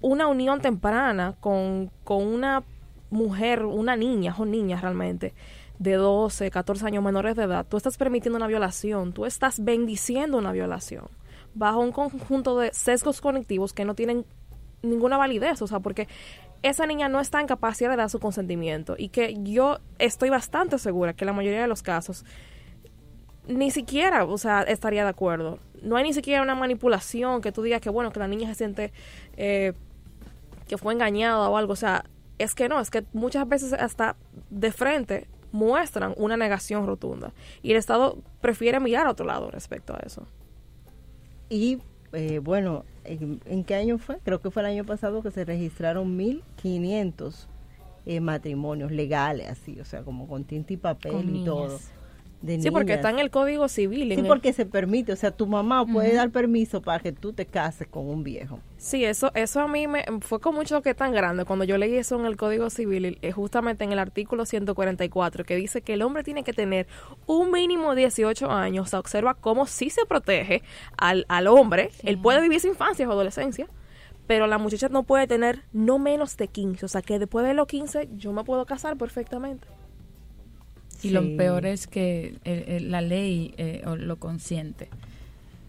[0.00, 2.64] una unión temprana con, con una
[3.10, 5.34] mujer, una niña, o niñas realmente,
[5.78, 10.38] de 12, 14 años menores de edad, tú estás permitiendo una violación, tú estás bendiciendo
[10.38, 11.06] una violación
[11.54, 14.24] bajo un conjunto de sesgos cognitivos que no tienen
[14.82, 16.08] ninguna validez, o sea, porque
[16.62, 20.78] esa niña no está en capacidad de dar su consentimiento y que yo estoy bastante
[20.78, 22.24] segura que la mayoría de los casos
[23.46, 25.58] ni siquiera, o sea, estaría de acuerdo.
[25.82, 28.54] No hay ni siquiera una manipulación que tú digas que, bueno, que la niña se
[28.54, 28.92] siente
[29.36, 29.72] eh,
[30.68, 31.72] que fue engañada o algo.
[31.72, 32.04] O sea,
[32.38, 34.16] es que no, es que muchas veces hasta
[34.50, 37.32] de frente muestran una negación rotunda.
[37.62, 40.26] Y el Estado prefiere mirar a otro lado respecto a eso.
[41.48, 41.78] Y
[42.12, 44.18] eh, bueno, ¿en, qué año fue?
[44.24, 47.46] Creo que fue el año pasado que se registraron 1.500
[48.06, 51.78] eh, matrimonios legales, así, o sea, como con tinta y papel y todo
[52.46, 54.14] sí, porque está en el Código Civil.
[54.14, 57.46] Sí, porque se permite, o sea, tu mamá puede dar permiso para que tú te
[57.46, 58.60] cases con un viejo.
[58.76, 61.94] Sí, eso eso a mí me fue con mucho que tan grande cuando yo leí
[61.96, 66.02] eso en el Código Civil, eh, justamente en el artículo 144, que dice que el
[66.02, 66.86] hombre tiene que tener
[67.26, 70.62] un mínimo de 18 años, o sea, observa cómo sí se protege
[70.96, 73.68] al, al hombre, él puede vivir su infancia o adolescencia,
[74.26, 77.54] pero la muchacha no puede tener no menos de 15, o sea, que después de
[77.54, 79.66] los 15 yo me puedo casar perfectamente.
[81.02, 82.36] Y lo peor es que
[82.80, 84.88] la ley eh, lo consiente.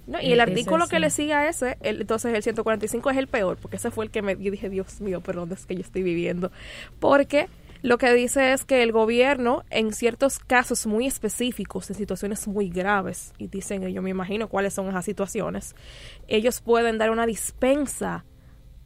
[0.06, 3.28] No, y el eh, artículo que le sigue a ese, entonces el 145 es el
[3.28, 5.82] peor, porque ese fue el que me yo dije, Dios mío, perdón, es que yo
[5.82, 6.52] estoy viviendo.
[7.00, 7.48] Porque
[7.82, 12.70] lo que dice es que el gobierno, en ciertos casos muy específicos, en situaciones muy
[12.70, 15.74] graves, y dicen, yo me imagino cuáles son esas situaciones,
[16.28, 18.26] ellos pueden dar una dispensa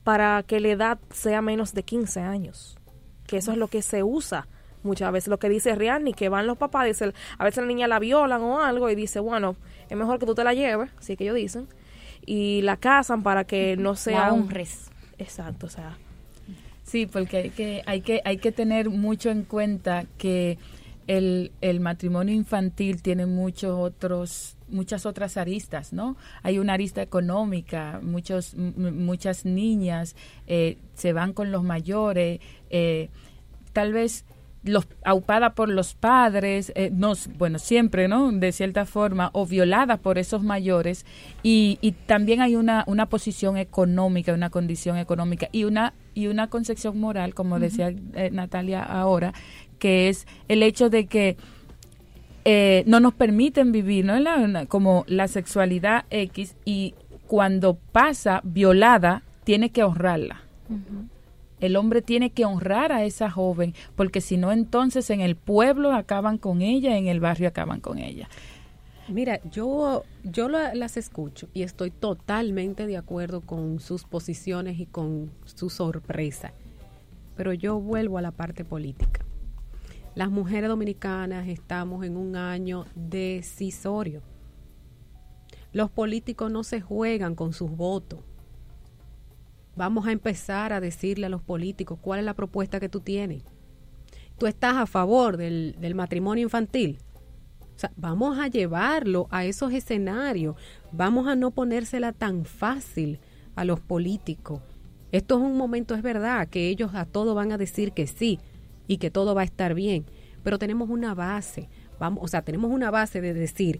[0.03, 2.77] para que la edad sea menos de 15 años,
[3.25, 4.47] que eso es lo que se usa
[4.87, 7.87] muchas veces lo que dice Rihanna, que van los papás, dice, a veces la niña
[7.87, 9.55] la violan o algo y dice, bueno,
[9.89, 11.67] es mejor que tú te la lleves, así que ellos dicen,
[12.25, 14.89] y la casan para que no sea un res.
[15.17, 15.97] Exacto, o sea.
[16.83, 20.57] Sí, porque hay que, hay que, hay que tener mucho en cuenta que
[21.07, 26.17] el, el matrimonio infantil tiene muchos otros muchas otras aristas, ¿no?
[26.43, 30.15] Hay una arista económica, muchos, muchas niñas
[30.47, 33.09] eh, se van con los mayores, eh,
[33.73, 34.25] tal vez
[34.67, 38.31] los, aupada por los padres, eh, no, bueno, siempre, ¿no?
[38.31, 41.05] De cierta forma, o violada por esos mayores,
[41.43, 46.49] y, y también hay una, una posición económica, una condición económica, y una, y una
[46.49, 49.33] concepción moral, como decía eh, Natalia ahora,
[49.79, 51.37] que es el hecho de que
[52.45, 54.15] eh, no nos permiten vivir, ¿no?
[54.67, 56.95] como la sexualidad X, y
[57.27, 60.41] cuando pasa violada, tiene que honrarla.
[61.59, 65.91] El hombre tiene que honrar a esa joven, porque si no, entonces en el pueblo
[65.91, 68.29] acaban con ella, en el barrio acaban con ella.
[69.09, 75.31] Mira, yo, yo las escucho y estoy totalmente de acuerdo con sus posiciones y con
[75.45, 76.51] su sorpresa.
[77.35, 79.21] Pero yo vuelvo a la parte política.
[80.13, 84.21] Las mujeres dominicanas estamos en un año decisorio.
[85.71, 88.19] Los políticos no se juegan con sus votos
[89.77, 93.43] vamos a empezar a decirle a los políticos cuál es la propuesta que tú tienes.
[94.37, 96.97] Tú estás a favor del, matrimonio infantil.
[97.75, 100.55] O sea, vamos a llevarlo a esos escenarios.
[100.91, 103.19] Vamos a no ponérsela tan fácil
[103.55, 104.61] a los políticos.
[105.11, 108.39] Esto es un momento, es verdad, que ellos a todo van a decir que sí
[108.87, 110.05] y que todo va a estar bien.
[110.43, 111.69] Pero tenemos una base.
[111.99, 113.79] Vamos, o sea, tenemos una base de decir,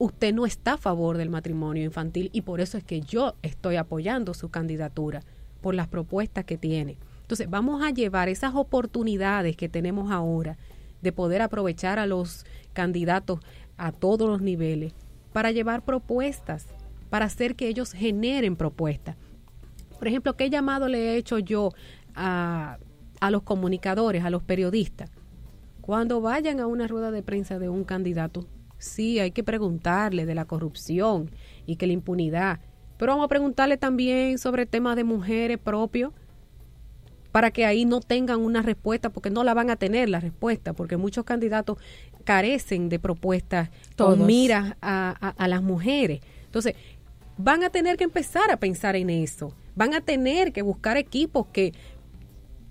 [0.00, 3.76] usted no está a favor del matrimonio infantil y por eso es que yo estoy
[3.76, 5.20] apoyando su candidatura
[5.60, 6.96] por las propuestas que tiene.
[7.20, 10.56] Entonces, vamos a llevar esas oportunidades que tenemos ahora
[11.02, 13.40] de poder aprovechar a los candidatos
[13.76, 14.94] a todos los niveles
[15.34, 16.66] para llevar propuestas,
[17.10, 19.16] para hacer que ellos generen propuestas.
[19.98, 21.72] Por ejemplo, ¿qué llamado le he hecho yo
[22.14, 22.78] a,
[23.20, 25.10] a los comunicadores, a los periodistas?
[25.82, 28.46] Cuando vayan a una rueda de prensa de un candidato,
[28.80, 31.30] Sí, hay que preguntarle de la corrupción
[31.66, 32.58] y que la impunidad.
[32.98, 36.12] Pero vamos a preguntarle también sobre temas de mujeres propios
[37.30, 40.72] para que ahí no tengan una respuesta, porque no la van a tener la respuesta,
[40.72, 41.78] porque muchos candidatos
[42.24, 44.16] carecen de propuestas Todos.
[44.16, 46.20] con miras a, a- a las mujeres.
[46.46, 46.74] Entonces,
[47.38, 49.54] van a tener que empezar a pensar en eso.
[49.76, 51.72] Van a tener que buscar equipos que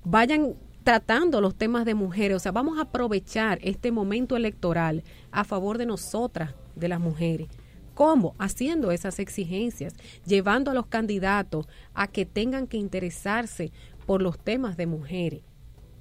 [0.03, 0.53] vayan
[0.83, 2.37] tratando los temas de mujeres.
[2.37, 7.47] O sea, vamos a aprovechar este momento electoral a favor de nosotras, de las mujeres.
[7.93, 8.33] ¿Cómo?
[8.39, 9.93] Haciendo esas exigencias,
[10.25, 13.71] llevando a los candidatos a que tengan que interesarse
[14.05, 15.41] por los temas de mujeres.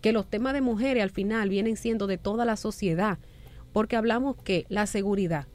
[0.00, 3.18] Que los temas de mujeres al final vienen siendo de toda la sociedad,
[3.72, 5.48] porque hablamos que la seguridad,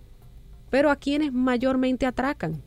[0.69, 2.61] pero a quienes mayormente atracan.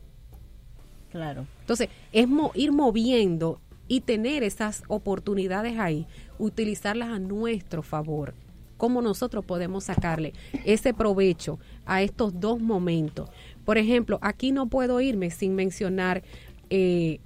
[1.11, 1.45] Claro.
[1.61, 6.07] Entonces, es mo- ir moviendo y tener esas oportunidades ahí,
[6.39, 8.33] utilizarlas a nuestro favor.
[8.77, 10.33] Cómo nosotros podemos sacarle
[10.65, 13.29] ese provecho a estos dos momentos.
[13.65, 16.21] Por ejemplo, aquí no puedo irme sin mencionar
[16.69, 17.19] eh,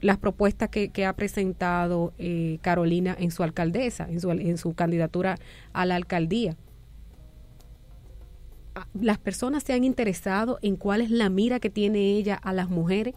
[0.00, 5.38] las propuestas que, ha presentado eh, Carolina en su alcaldesa, en su, en su candidatura
[5.72, 6.56] a la alcaldía
[8.78, 12.52] Ah, las personas se han interesado en cuál es la mira que tiene ella a
[12.52, 13.16] las mujeres.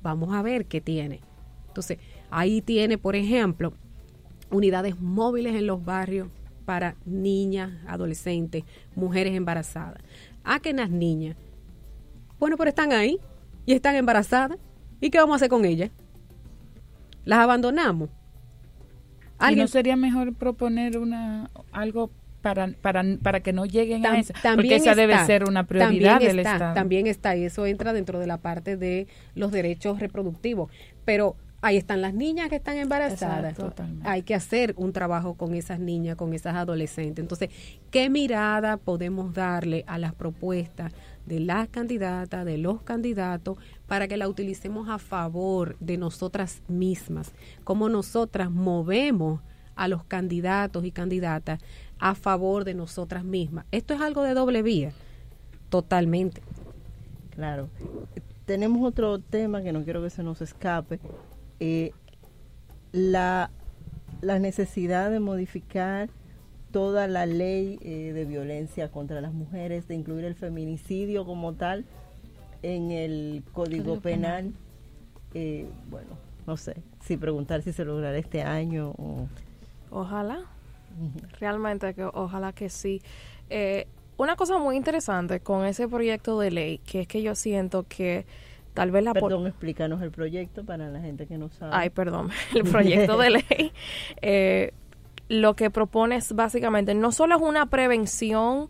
[0.00, 1.20] Vamos a ver qué tiene.
[1.76, 1.98] Entonces,
[2.30, 3.74] ahí tiene, por ejemplo,
[4.50, 6.28] unidades móviles en los barrios
[6.64, 8.64] para niñas, adolescentes,
[8.94, 10.02] mujeres embarazadas.
[10.42, 11.36] A que las niñas,
[12.38, 13.18] bueno, pero están ahí
[13.66, 14.56] y están embarazadas.
[15.02, 15.90] ¿Y qué vamos a hacer con ellas?
[17.26, 18.08] ¿Las abandonamos?
[18.08, 18.12] ¿Y
[19.38, 22.10] ¿Alguien no sería mejor proponer una algo
[22.40, 24.32] para, para, para que no lleguen a Tam- eso?
[24.54, 26.74] Porque esa debe está, ser una prioridad también del está, Estado.
[26.74, 30.70] También está, y eso entra dentro de la parte de los derechos reproductivos.
[31.04, 33.58] Pero ahí están las niñas que están embarazadas.
[33.58, 33.84] Exacto.
[34.04, 37.22] Hay que hacer un trabajo con esas niñas, con esas adolescentes.
[37.22, 37.50] Entonces,
[37.90, 40.92] ¿qué mirada podemos darle a las propuestas
[41.26, 43.58] de las candidatas, de los candidatos,
[43.88, 47.32] para que la utilicemos a favor de nosotras mismas?
[47.64, 49.40] Cómo nosotras movemos
[49.74, 51.60] a los candidatos y candidatas
[51.98, 53.66] a favor de nosotras mismas.
[53.72, 54.92] Esto es algo de doble vía,
[55.68, 56.42] totalmente.
[57.30, 57.68] Claro.
[58.44, 61.00] Tenemos otro tema que no quiero que se nos escape.
[61.60, 61.92] Eh,
[62.92, 63.50] la,
[64.20, 66.08] la necesidad de modificar
[66.70, 71.84] toda la ley eh, de violencia contra las mujeres, de incluir el feminicidio como tal
[72.62, 74.44] en el Código, Código Penal.
[74.44, 74.60] Penal.
[75.34, 79.28] Eh, bueno, no sé, si preguntar si se logrará este año o...
[79.90, 80.40] Ojalá.
[81.38, 83.02] Realmente que ojalá que sí.
[83.50, 83.86] Eh,
[84.16, 88.24] una cosa muy interesante con ese proyecto de ley, que es que yo siento que
[88.76, 89.12] tal vez la...
[89.12, 91.72] Perdón, explícanos el proyecto para la gente que no sabe.
[91.74, 93.72] Ay, perdón, el proyecto de ley
[94.22, 94.72] eh,
[95.28, 98.68] lo que propone es básicamente no solo es una prevención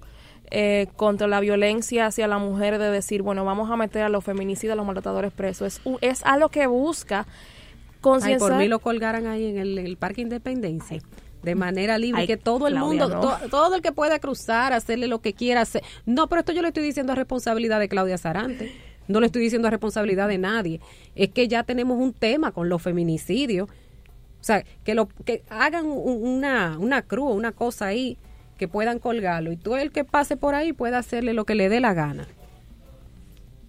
[0.51, 4.25] eh, contra la violencia hacia la mujer de decir, bueno, vamos a meter a los
[4.25, 8.51] feminicidas, a los maltratadores presos, es, es algo que busca Ay, concienciar...
[8.51, 11.03] por mí lo colgaran ahí en el, el Parque Independencia.
[11.43, 13.21] De manera libre, Ay, que todo el Claudia, mundo, no.
[13.21, 15.83] to- todo el que pueda cruzar, hacerle lo que quiera hacer.
[16.05, 18.73] No, pero esto yo le estoy diciendo a responsabilidad de Claudia Sarante.
[19.09, 20.81] No le estoy diciendo responsabilidad de nadie.
[21.15, 23.69] Es que ya tenemos un tema con los feminicidios.
[23.69, 28.17] O sea, que lo que hagan un- una, una cruz, una cosa ahí,
[28.59, 29.53] que puedan colgarlo.
[29.53, 32.27] Y todo el que pase por ahí pueda hacerle lo que le dé la gana.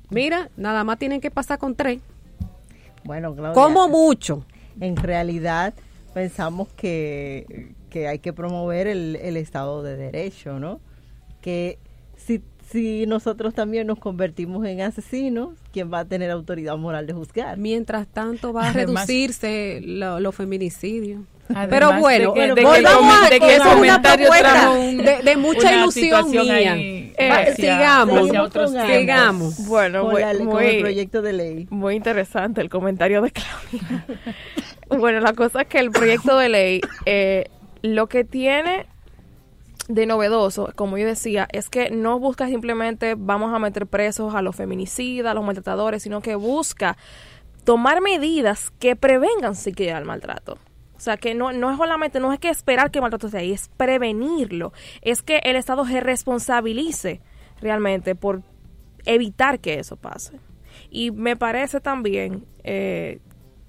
[0.10, 2.00] Mira, nada más tienen que pasar con tres.
[3.04, 4.46] Bueno, Claudia, Como mucho.
[4.80, 5.74] en realidad
[6.14, 10.80] pensamos que, que hay que promover el, el Estado de Derecho, ¿no?
[11.42, 11.78] Que
[12.70, 17.57] si, nosotros también nos convertimos en asesinos, ¿quién va a tener autoridad moral de juzgar?
[17.57, 21.22] Mientras tanto va a Además- reducirse lo- los feminicidios.
[21.49, 23.70] Además Pero de bueno, que- de que el volvamos a de que que el eso
[23.70, 26.74] es una comentario propuesta trajo un- de, de mucha una ilusión mía.
[26.74, 29.65] ahí Va, hacia- sigamos, hacia otros sigamos.
[29.68, 31.68] Bueno, con, muy, la- con muy- el proyecto de ley.
[31.70, 34.05] muy interesante el comentario de Claudia.
[34.89, 37.45] bueno, la cosa es que el proyecto de ley eh,
[37.82, 38.86] lo que tiene
[39.88, 44.42] de novedoso, como yo decía, es que no busca simplemente vamos a meter presos a
[44.42, 46.98] los feminicidas, a los maltratadores, sino que busca
[47.64, 50.58] tomar medidas que prevengan siquiera el maltrato.
[50.96, 53.38] O sea, que no, no es solamente, no es que esperar que el maltrato esté
[53.38, 54.74] ahí, es prevenirlo.
[55.02, 57.22] Es que el Estado se responsabilice
[57.62, 58.42] realmente por
[59.06, 60.40] evitar que eso pase.
[60.90, 63.20] Y me parece también, eh,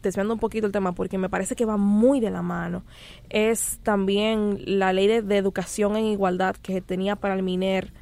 [0.03, 2.83] desviando un poquito el tema, porque me parece que va muy de la mano,
[3.31, 7.93] es también la ley de, de educación en igualdad que tenía para el MINER,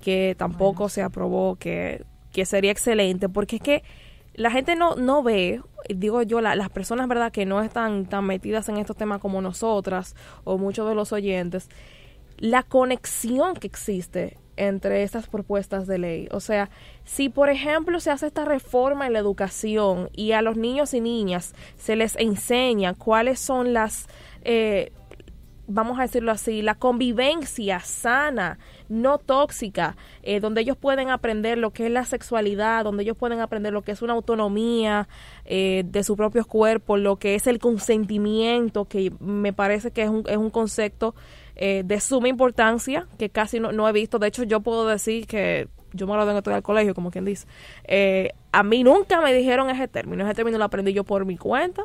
[0.00, 3.82] que tampoco se aprobó, que, que sería excelente, porque es que
[4.34, 8.24] la gente no, no ve, digo yo, la- las personas, ¿verdad?, que no están tan
[8.24, 11.68] metidas en estos temas como nosotras o muchos de los oyentes,
[12.38, 16.28] la conexión que existe entre estas propuestas de ley.
[16.32, 16.68] O sea,
[17.04, 21.00] si por ejemplo se hace esta reforma en la educación y a los niños y
[21.00, 24.06] niñas se les enseña cuáles son las,
[24.42, 24.92] eh,
[25.66, 28.58] vamos a decirlo así, la convivencia sana
[28.90, 33.40] no tóxica, eh, donde ellos pueden aprender lo que es la sexualidad, donde ellos pueden
[33.40, 35.08] aprender lo que es una autonomía
[35.46, 40.10] eh, de su propio cuerpo, lo que es el consentimiento, que me parece que es
[40.10, 41.14] un, es un concepto
[41.62, 44.18] eh, de suma importancia que casi no, no, he visto.
[44.18, 47.26] De hecho, yo puedo decir que yo me lo tengo todo al colegio, como quien
[47.26, 47.46] dice.
[47.84, 50.24] Eh, a mí nunca me dijeron ese término.
[50.24, 51.82] Ese término lo aprendí yo por mi cuenta.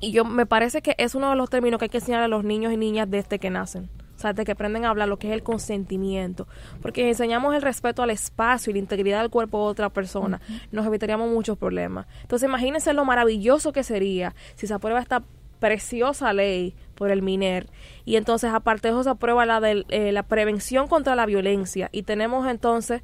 [0.00, 2.28] Y yo me parece que es uno de los términos que hay que enseñar a
[2.28, 3.88] los niños y niñas desde que nacen.
[4.16, 6.46] O sea, desde que aprenden a hablar lo que es el consentimiento.
[6.82, 10.42] Porque si enseñamos el respeto al espacio y la integridad del cuerpo de otra persona,
[10.72, 12.06] nos evitaríamos muchos problemas.
[12.20, 15.22] Entonces, imagínense lo maravilloso que sería si se aprueba esta
[15.58, 17.68] preciosa ley por el MINER.
[18.04, 21.88] Y entonces aparte de eso se aprueba la de eh, la prevención contra la violencia.
[21.92, 23.02] Y tenemos entonces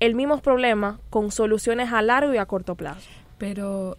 [0.00, 3.08] el mismo problema con soluciones a largo y a corto plazo.
[3.38, 3.98] Pero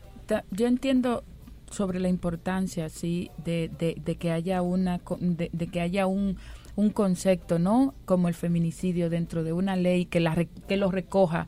[0.51, 1.23] yo entiendo
[1.69, 6.37] sobre la importancia sí de, de, que haya una de, de que haya un,
[6.75, 11.47] un concepto no como el feminicidio dentro de una ley que la que lo recoja.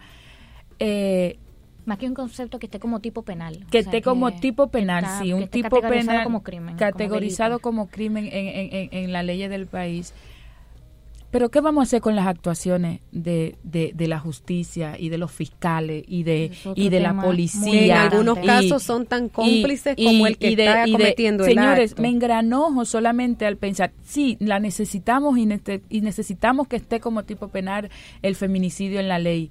[0.80, 1.38] Eh,
[1.86, 3.66] más que un concepto que esté como tipo penal.
[3.72, 8.74] Que esté como tipo penal, sí, un tipo penal como crimen, categorizado como, crimen en,
[8.74, 10.14] en, en, la ley del país.
[11.32, 15.18] Pero ¿qué vamos a hacer con las actuaciones de, de, de la justicia y de
[15.18, 17.86] los fiscales y de y de la policía?
[17.86, 22.84] En algunos casos son tan cómplices como el que está cometiendo el Señores, me engranojo
[22.84, 25.48] solamente al pensar, sí, la necesitamos y,
[25.90, 27.90] y necesitamos que esté como tipo penal
[28.22, 29.50] el feminicidio en la ley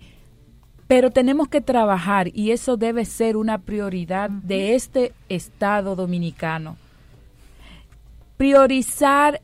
[0.90, 6.76] pero tenemos que trabajar y eso debe ser una prioridad de este Estado dominicano.
[8.36, 9.40] Priorizar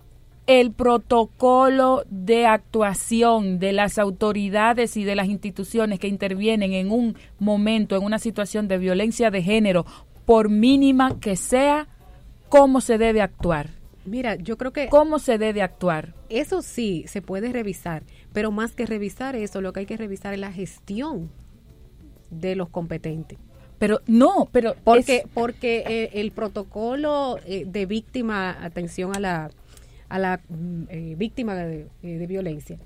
[0.48, 7.16] el protocolo de actuación de las autoridades y de las instituciones que intervienen en un
[7.38, 9.86] momento, en una situación de violencia de género,
[10.24, 11.86] por mínima que sea,
[12.48, 13.70] cómo se debe actuar.
[14.04, 14.88] Mira, yo creo que...
[14.88, 16.14] ¿Cómo se debe actuar?
[16.28, 18.02] Eso sí, se puede revisar,
[18.36, 21.30] pero más que revisar eso, lo que hay que revisar es la gestión
[22.28, 23.38] de los competentes.
[23.78, 29.50] Pero no, pero porque porque eh, el protocolo eh, de víctima, atención a la
[30.10, 32.76] a la mm, eh, víctima de, violencia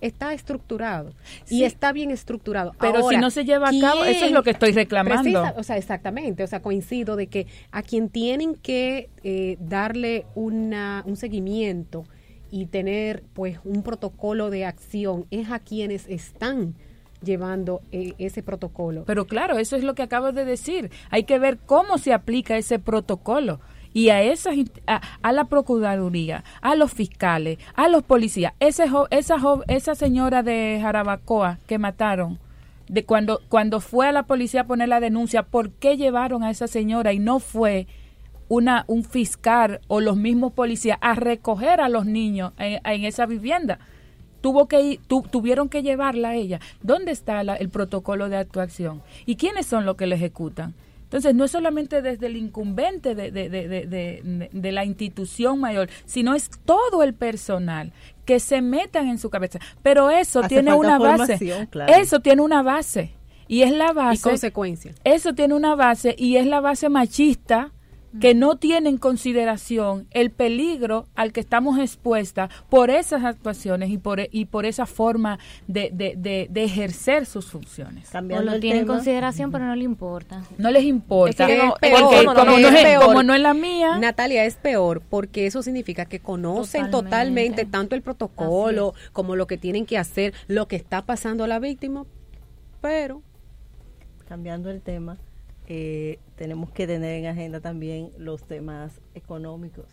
[0.00, 1.12] está estructurado
[1.48, 2.74] y está bien estructurado.
[2.80, 5.44] Pero si no se lleva a cabo, eso es lo que estoy reclamando.
[5.56, 11.14] o sea, exactamente, o sea, coincido de que a quien tienen que darle una, un
[11.14, 12.02] seguimiento
[12.50, 16.74] y tener pues un protocolo de acción es a quienes están
[17.22, 19.04] llevando eh, ese protocolo.
[19.06, 20.90] Pero claro, eso es lo que acabo de decir.
[21.10, 23.60] Hay que ver cómo se aplica ese protocolo
[23.92, 24.54] y a esas
[24.86, 28.52] a, la procuraduría, a los fiscales, a los policías.
[28.60, 29.36] Ese esa
[29.68, 32.38] esa señora de Jarabacoa que mataron
[32.88, 36.50] de cuando cuando fue a la policía a poner la denuncia, ¿por qué llevaron a
[36.50, 37.86] esa señora y no fue
[38.48, 43.78] una un fiscal o los mismos policías a recoger a los niños en esa vivienda?
[44.46, 46.60] tuvo que ir, tuvieron que llevarla a ella.
[46.80, 49.02] ¿Dónde está el protocolo de actuación?
[49.24, 50.74] ¿Y quiénes son los que lo ejecutan?
[51.02, 56.34] Entonces, no es solamente desde el incumbente de, de, de, de, la institución mayor, sino
[56.34, 57.92] es todo el personal
[58.24, 59.58] que se metan en su cabeza.
[59.82, 61.38] Pero eso tiene una base.
[61.88, 63.14] Eso tiene una base.
[63.48, 64.16] Y es la base.
[64.16, 64.94] Y consecuencia.
[65.04, 67.72] Eso tiene una base y es la base machista
[68.20, 73.98] que no tienen en consideración el peligro al que estamos expuestas por esas actuaciones y
[73.98, 78.08] por, y por esa forma de, de, de, ejercer sus funciones.
[78.14, 80.42] o lo tienen en consideración, pero no le importa.
[80.58, 81.46] No les importa.
[81.46, 83.98] como, no, es, la mía.
[83.98, 89.58] Natalia, es peor porque eso significa que conocen totalmente, tanto el protocolo como lo que
[89.58, 92.04] tienen que hacer, lo que está pasando a la víctima,
[92.80, 93.22] pero...
[94.26, 95.18] Cambiando el tema,
[95.66, 99.86] eh, tenemos que tener en agenda también los temas económicos,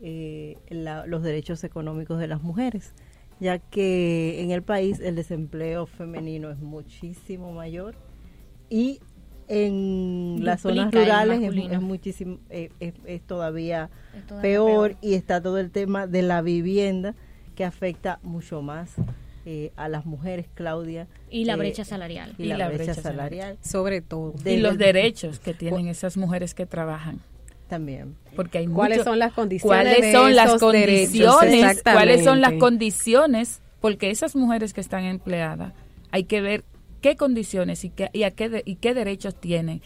[0.00, 2.92] eh, los derechos económicos de las mujeres,
[3.40, 7.96] ya que en el país el desempleo femenino es muchísimo mayor
[8.70, 9.00] y
[9.48, 13.90] en las zonas rurales es, muchísimo eh, es, todavía,
[14.40, 14.96] peor.
[15.00, 17.14] y está todo el tema de la vivienda
[17.56, 18.94] que afecta mucho más
[19.44, 21.08] eh, a las mujeres, Claudia.
[21.28, 22.34] Y la eh, brecha salarial.
[22.38, 23.58] Y, la, brecha, salarial.
[23.60, 24.34] Sobre todo.
[24.44, 27.20] y los derechos que tienen esas mujeres que trabajan.
[27.68, 28.16] También.
[28.36, 29.82] Porque hay ¿Cuáles son las condiciones?
[29.82, 31.82] ¿Cuáles son las condiciones?
[31.82, 33.62] ¿Cuáles son las condiciones?
[33.80, 35.72] Porque esas mujeres que están empleadas,
[36.10, 36.64] hay que ver
[37.00, 39.82] qué condiciones y, qué, y, a qué, y qué derechos tienen,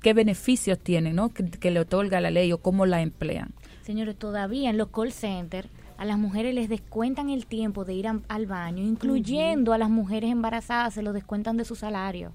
[0.00, 1.30] qué, beneficios tienen, ¿no?
[1.30, 3.52] Que, que le otorga la ley o cómo la emplean.
[3.82, 5.68] Señores, todavía en los call centers
[6.02, 10.32] a las mujeres les descuentan el tiempo de ir al baño, incluyendo a las mujeres
[10.32, 12.32] embarazadas, se lo descuentan de su salario.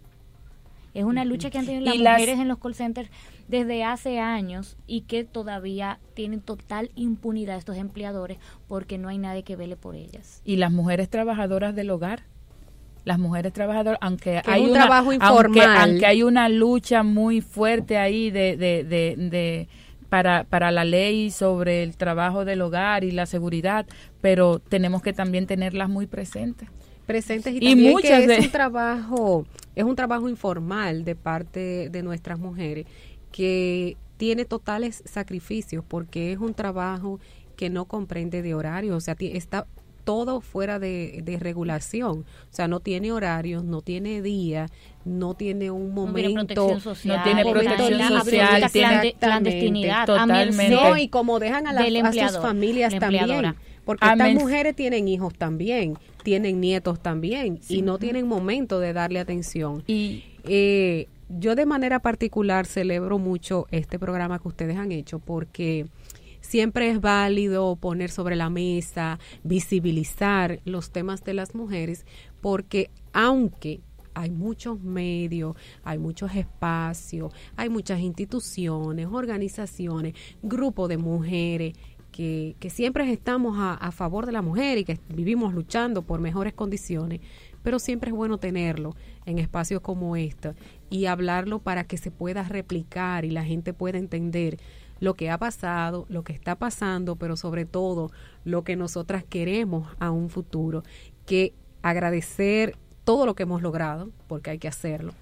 [0.94, 3.10] Es una lucha que han tenido las mujeres en los call centers
[3.50, 8.38] desde hace años y que todavía tienen total impunidad estos empleadores
[8.70, 10.42] porque no hay nadie que vele por ellas.
[10.46, 12.24] y las mujeres trabajadoras del hogar
[13.04, 15.90] las mujeres trabajadoras aunque Que hay un una, trabajo aunque, informal.
[15.90, 19.68] aunque hay una lucha muy fuerte ahí de, de, de, de-
[20.10, 23.86] para, para la ley sobre el trabajo del hogar y la seguridad
[24.22, 26.70] pero tenemos que también tenerlas muy presentes.
[27.06, 29.46] Presentes y, muchas que de- es un trabajo
[29.76, 32.86] es un trabajo informal de parte de nuestras mujeres
[33.32, 37.20] que tiene totales sacrificios porque es un trabajo
[37.56, 39.68] que no comprende de horario, o sea, está
[40.08, 44.68] todo fuera de, de regulación, o sea, no tiene horarios, no tiene día,
[45.04, 50.70] no tiene un No tiene momento, protección social, no tiene protección social, tiene- clandestinidad, totalmente.
[50.74, 53.56] no, y como dejan a, las- a sus familias la también.
[53.84, 58.94] Porque A estas mujeres tienen hijos también, tienen nietos también, y no tienen momento de
[58.94, 59.84] darle atención.
[59.88, 65.86] y Eh, yo de manera particular celebro mucho este programa que ustedes han hecho porque
[66.48, 72.06] siempre es válido poner sobre la mesa, visibilizar los temas de las mujeres,
[72.42, 73.82] porque aunque
[74.14, 81.74] hay muchos medios, hay muchos espacios, hay muchas instituciones, organizaciones, grupos de mujeres
[82.14, 86.22] que, que siempre estamos a, a favor de la mujer y que vivimos luchando por
[86.22, 87.20] mejores condiciones,
[87.62, 88.96] pero siempre es bueno tenerlo
[89.26, 90.54] en espacios como este
[90.90, 94.58] y hablarlo para que se pueda replicar y la gente pueda entender
[95.00, 98.12] lo que ha pasado, lo que está pasando, pero sobre todo
[98.44, 100.84] lo que nosotras queremos a un futuro,
[101.26, 105.14] que agradecer todo lo que hemos logrado, porque hay que hacerlo,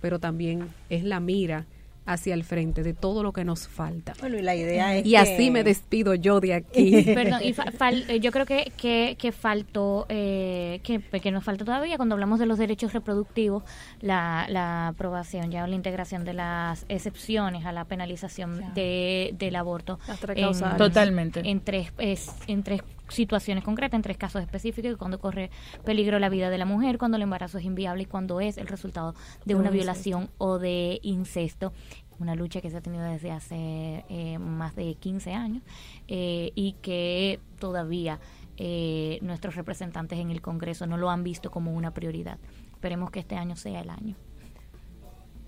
[0.00, 1.66] pero también es la mira
[2.06, 4.14] hacia el frente de todo lo que nos falta.
[4.20, 7.02] Bueno, y la idea es Y que- así me despido yo de aquí.
[7.14, 11.44] Perdón, y fa- fal- eh, yo creo que, que, que faltó, eh, que, que nos
[11.44, 13.62] falta todavía cuando hablamos de los derechos reproductivos,
[14.00, 19.56] la, la aprobación ya o la integración de las excepciones a la penalización de, del
[19.56, 19.98] aborto.
[20.34, 20.76] En-.
[20.76, 21.40] Totalmente.
[21.44, 22.80] En tres, es- en tres
[23.10, 25.50] situaciones concretas, en tres casos específicos, cuando corre
[25.84, 28.66] peligro la vida de la mujer, cuando el embarazo es inviable y cuando es el
[28.66, 31.72] resultado de una violación o de incesto
[32.20, 35.62] una lucha que se ha tenido desde hace eh, más de 15 años
[36.06, 38.20] eh, y que todavía
[38.58, 42.38] eh, nuestros representantes en el Congreso no lo han visto como una prioridad.
[42.72, 44.16] Esperemos que este año sea el año.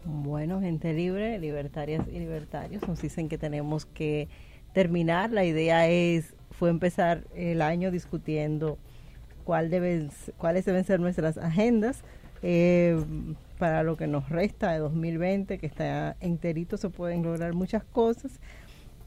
[0.04, 4.28] Bueno, gente libre, libertarias y libertarios, nos dicen que tenemos que
[4.72, 5.30] terminar.
[5.30, 8.78] La idea es fue empezar el año discutiendo
[9.44, 12.02] cuál deben, cuáles deben ser nuestras agendas
[12.42, 13.02] eh,
[13.58, 18.32] para lo que nos resta de 2020, que está enterito, se pueden lograr muchas cosas.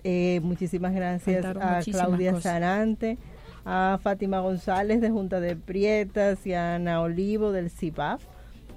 [0.04, 2.44] Eh, muchísimas gracias a Claudia cosas.
[2.44, 3.18] Sarante,
[3.66, 8.24] a Fátima González de Junta de Prietas y a Ana Olivo del CIPAF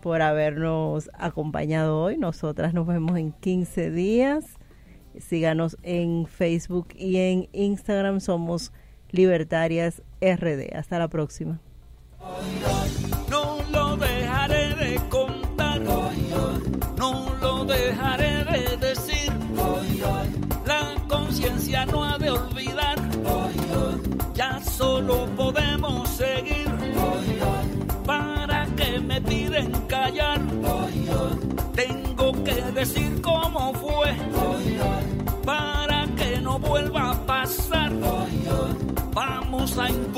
[0.03, 2.17] por habernos acompañado hoy.
[2.17, 4.58] Nosotras nos vemos en 15 días.
[5.21, 8.21] Síganos en Facebook y en Instagram.
[8.21, 8.73] Somos
[9.11, 10.75] Libertarias RD.
[10.75, 11.61] Hasta la próxima.
[13.31, 19.33] No lo dejaré de contar, no lo dejaré de decir.
[20.67, 22.99] La conciencia no ha de olvidar,
[24.35, 26.69] ya solo podemos seguir.
[28.05, 30.41] ¿Para que me piden callar?
[31.75, 34.15] Tengo que decir cómo fue,
[39.79, 40.18] Vamos a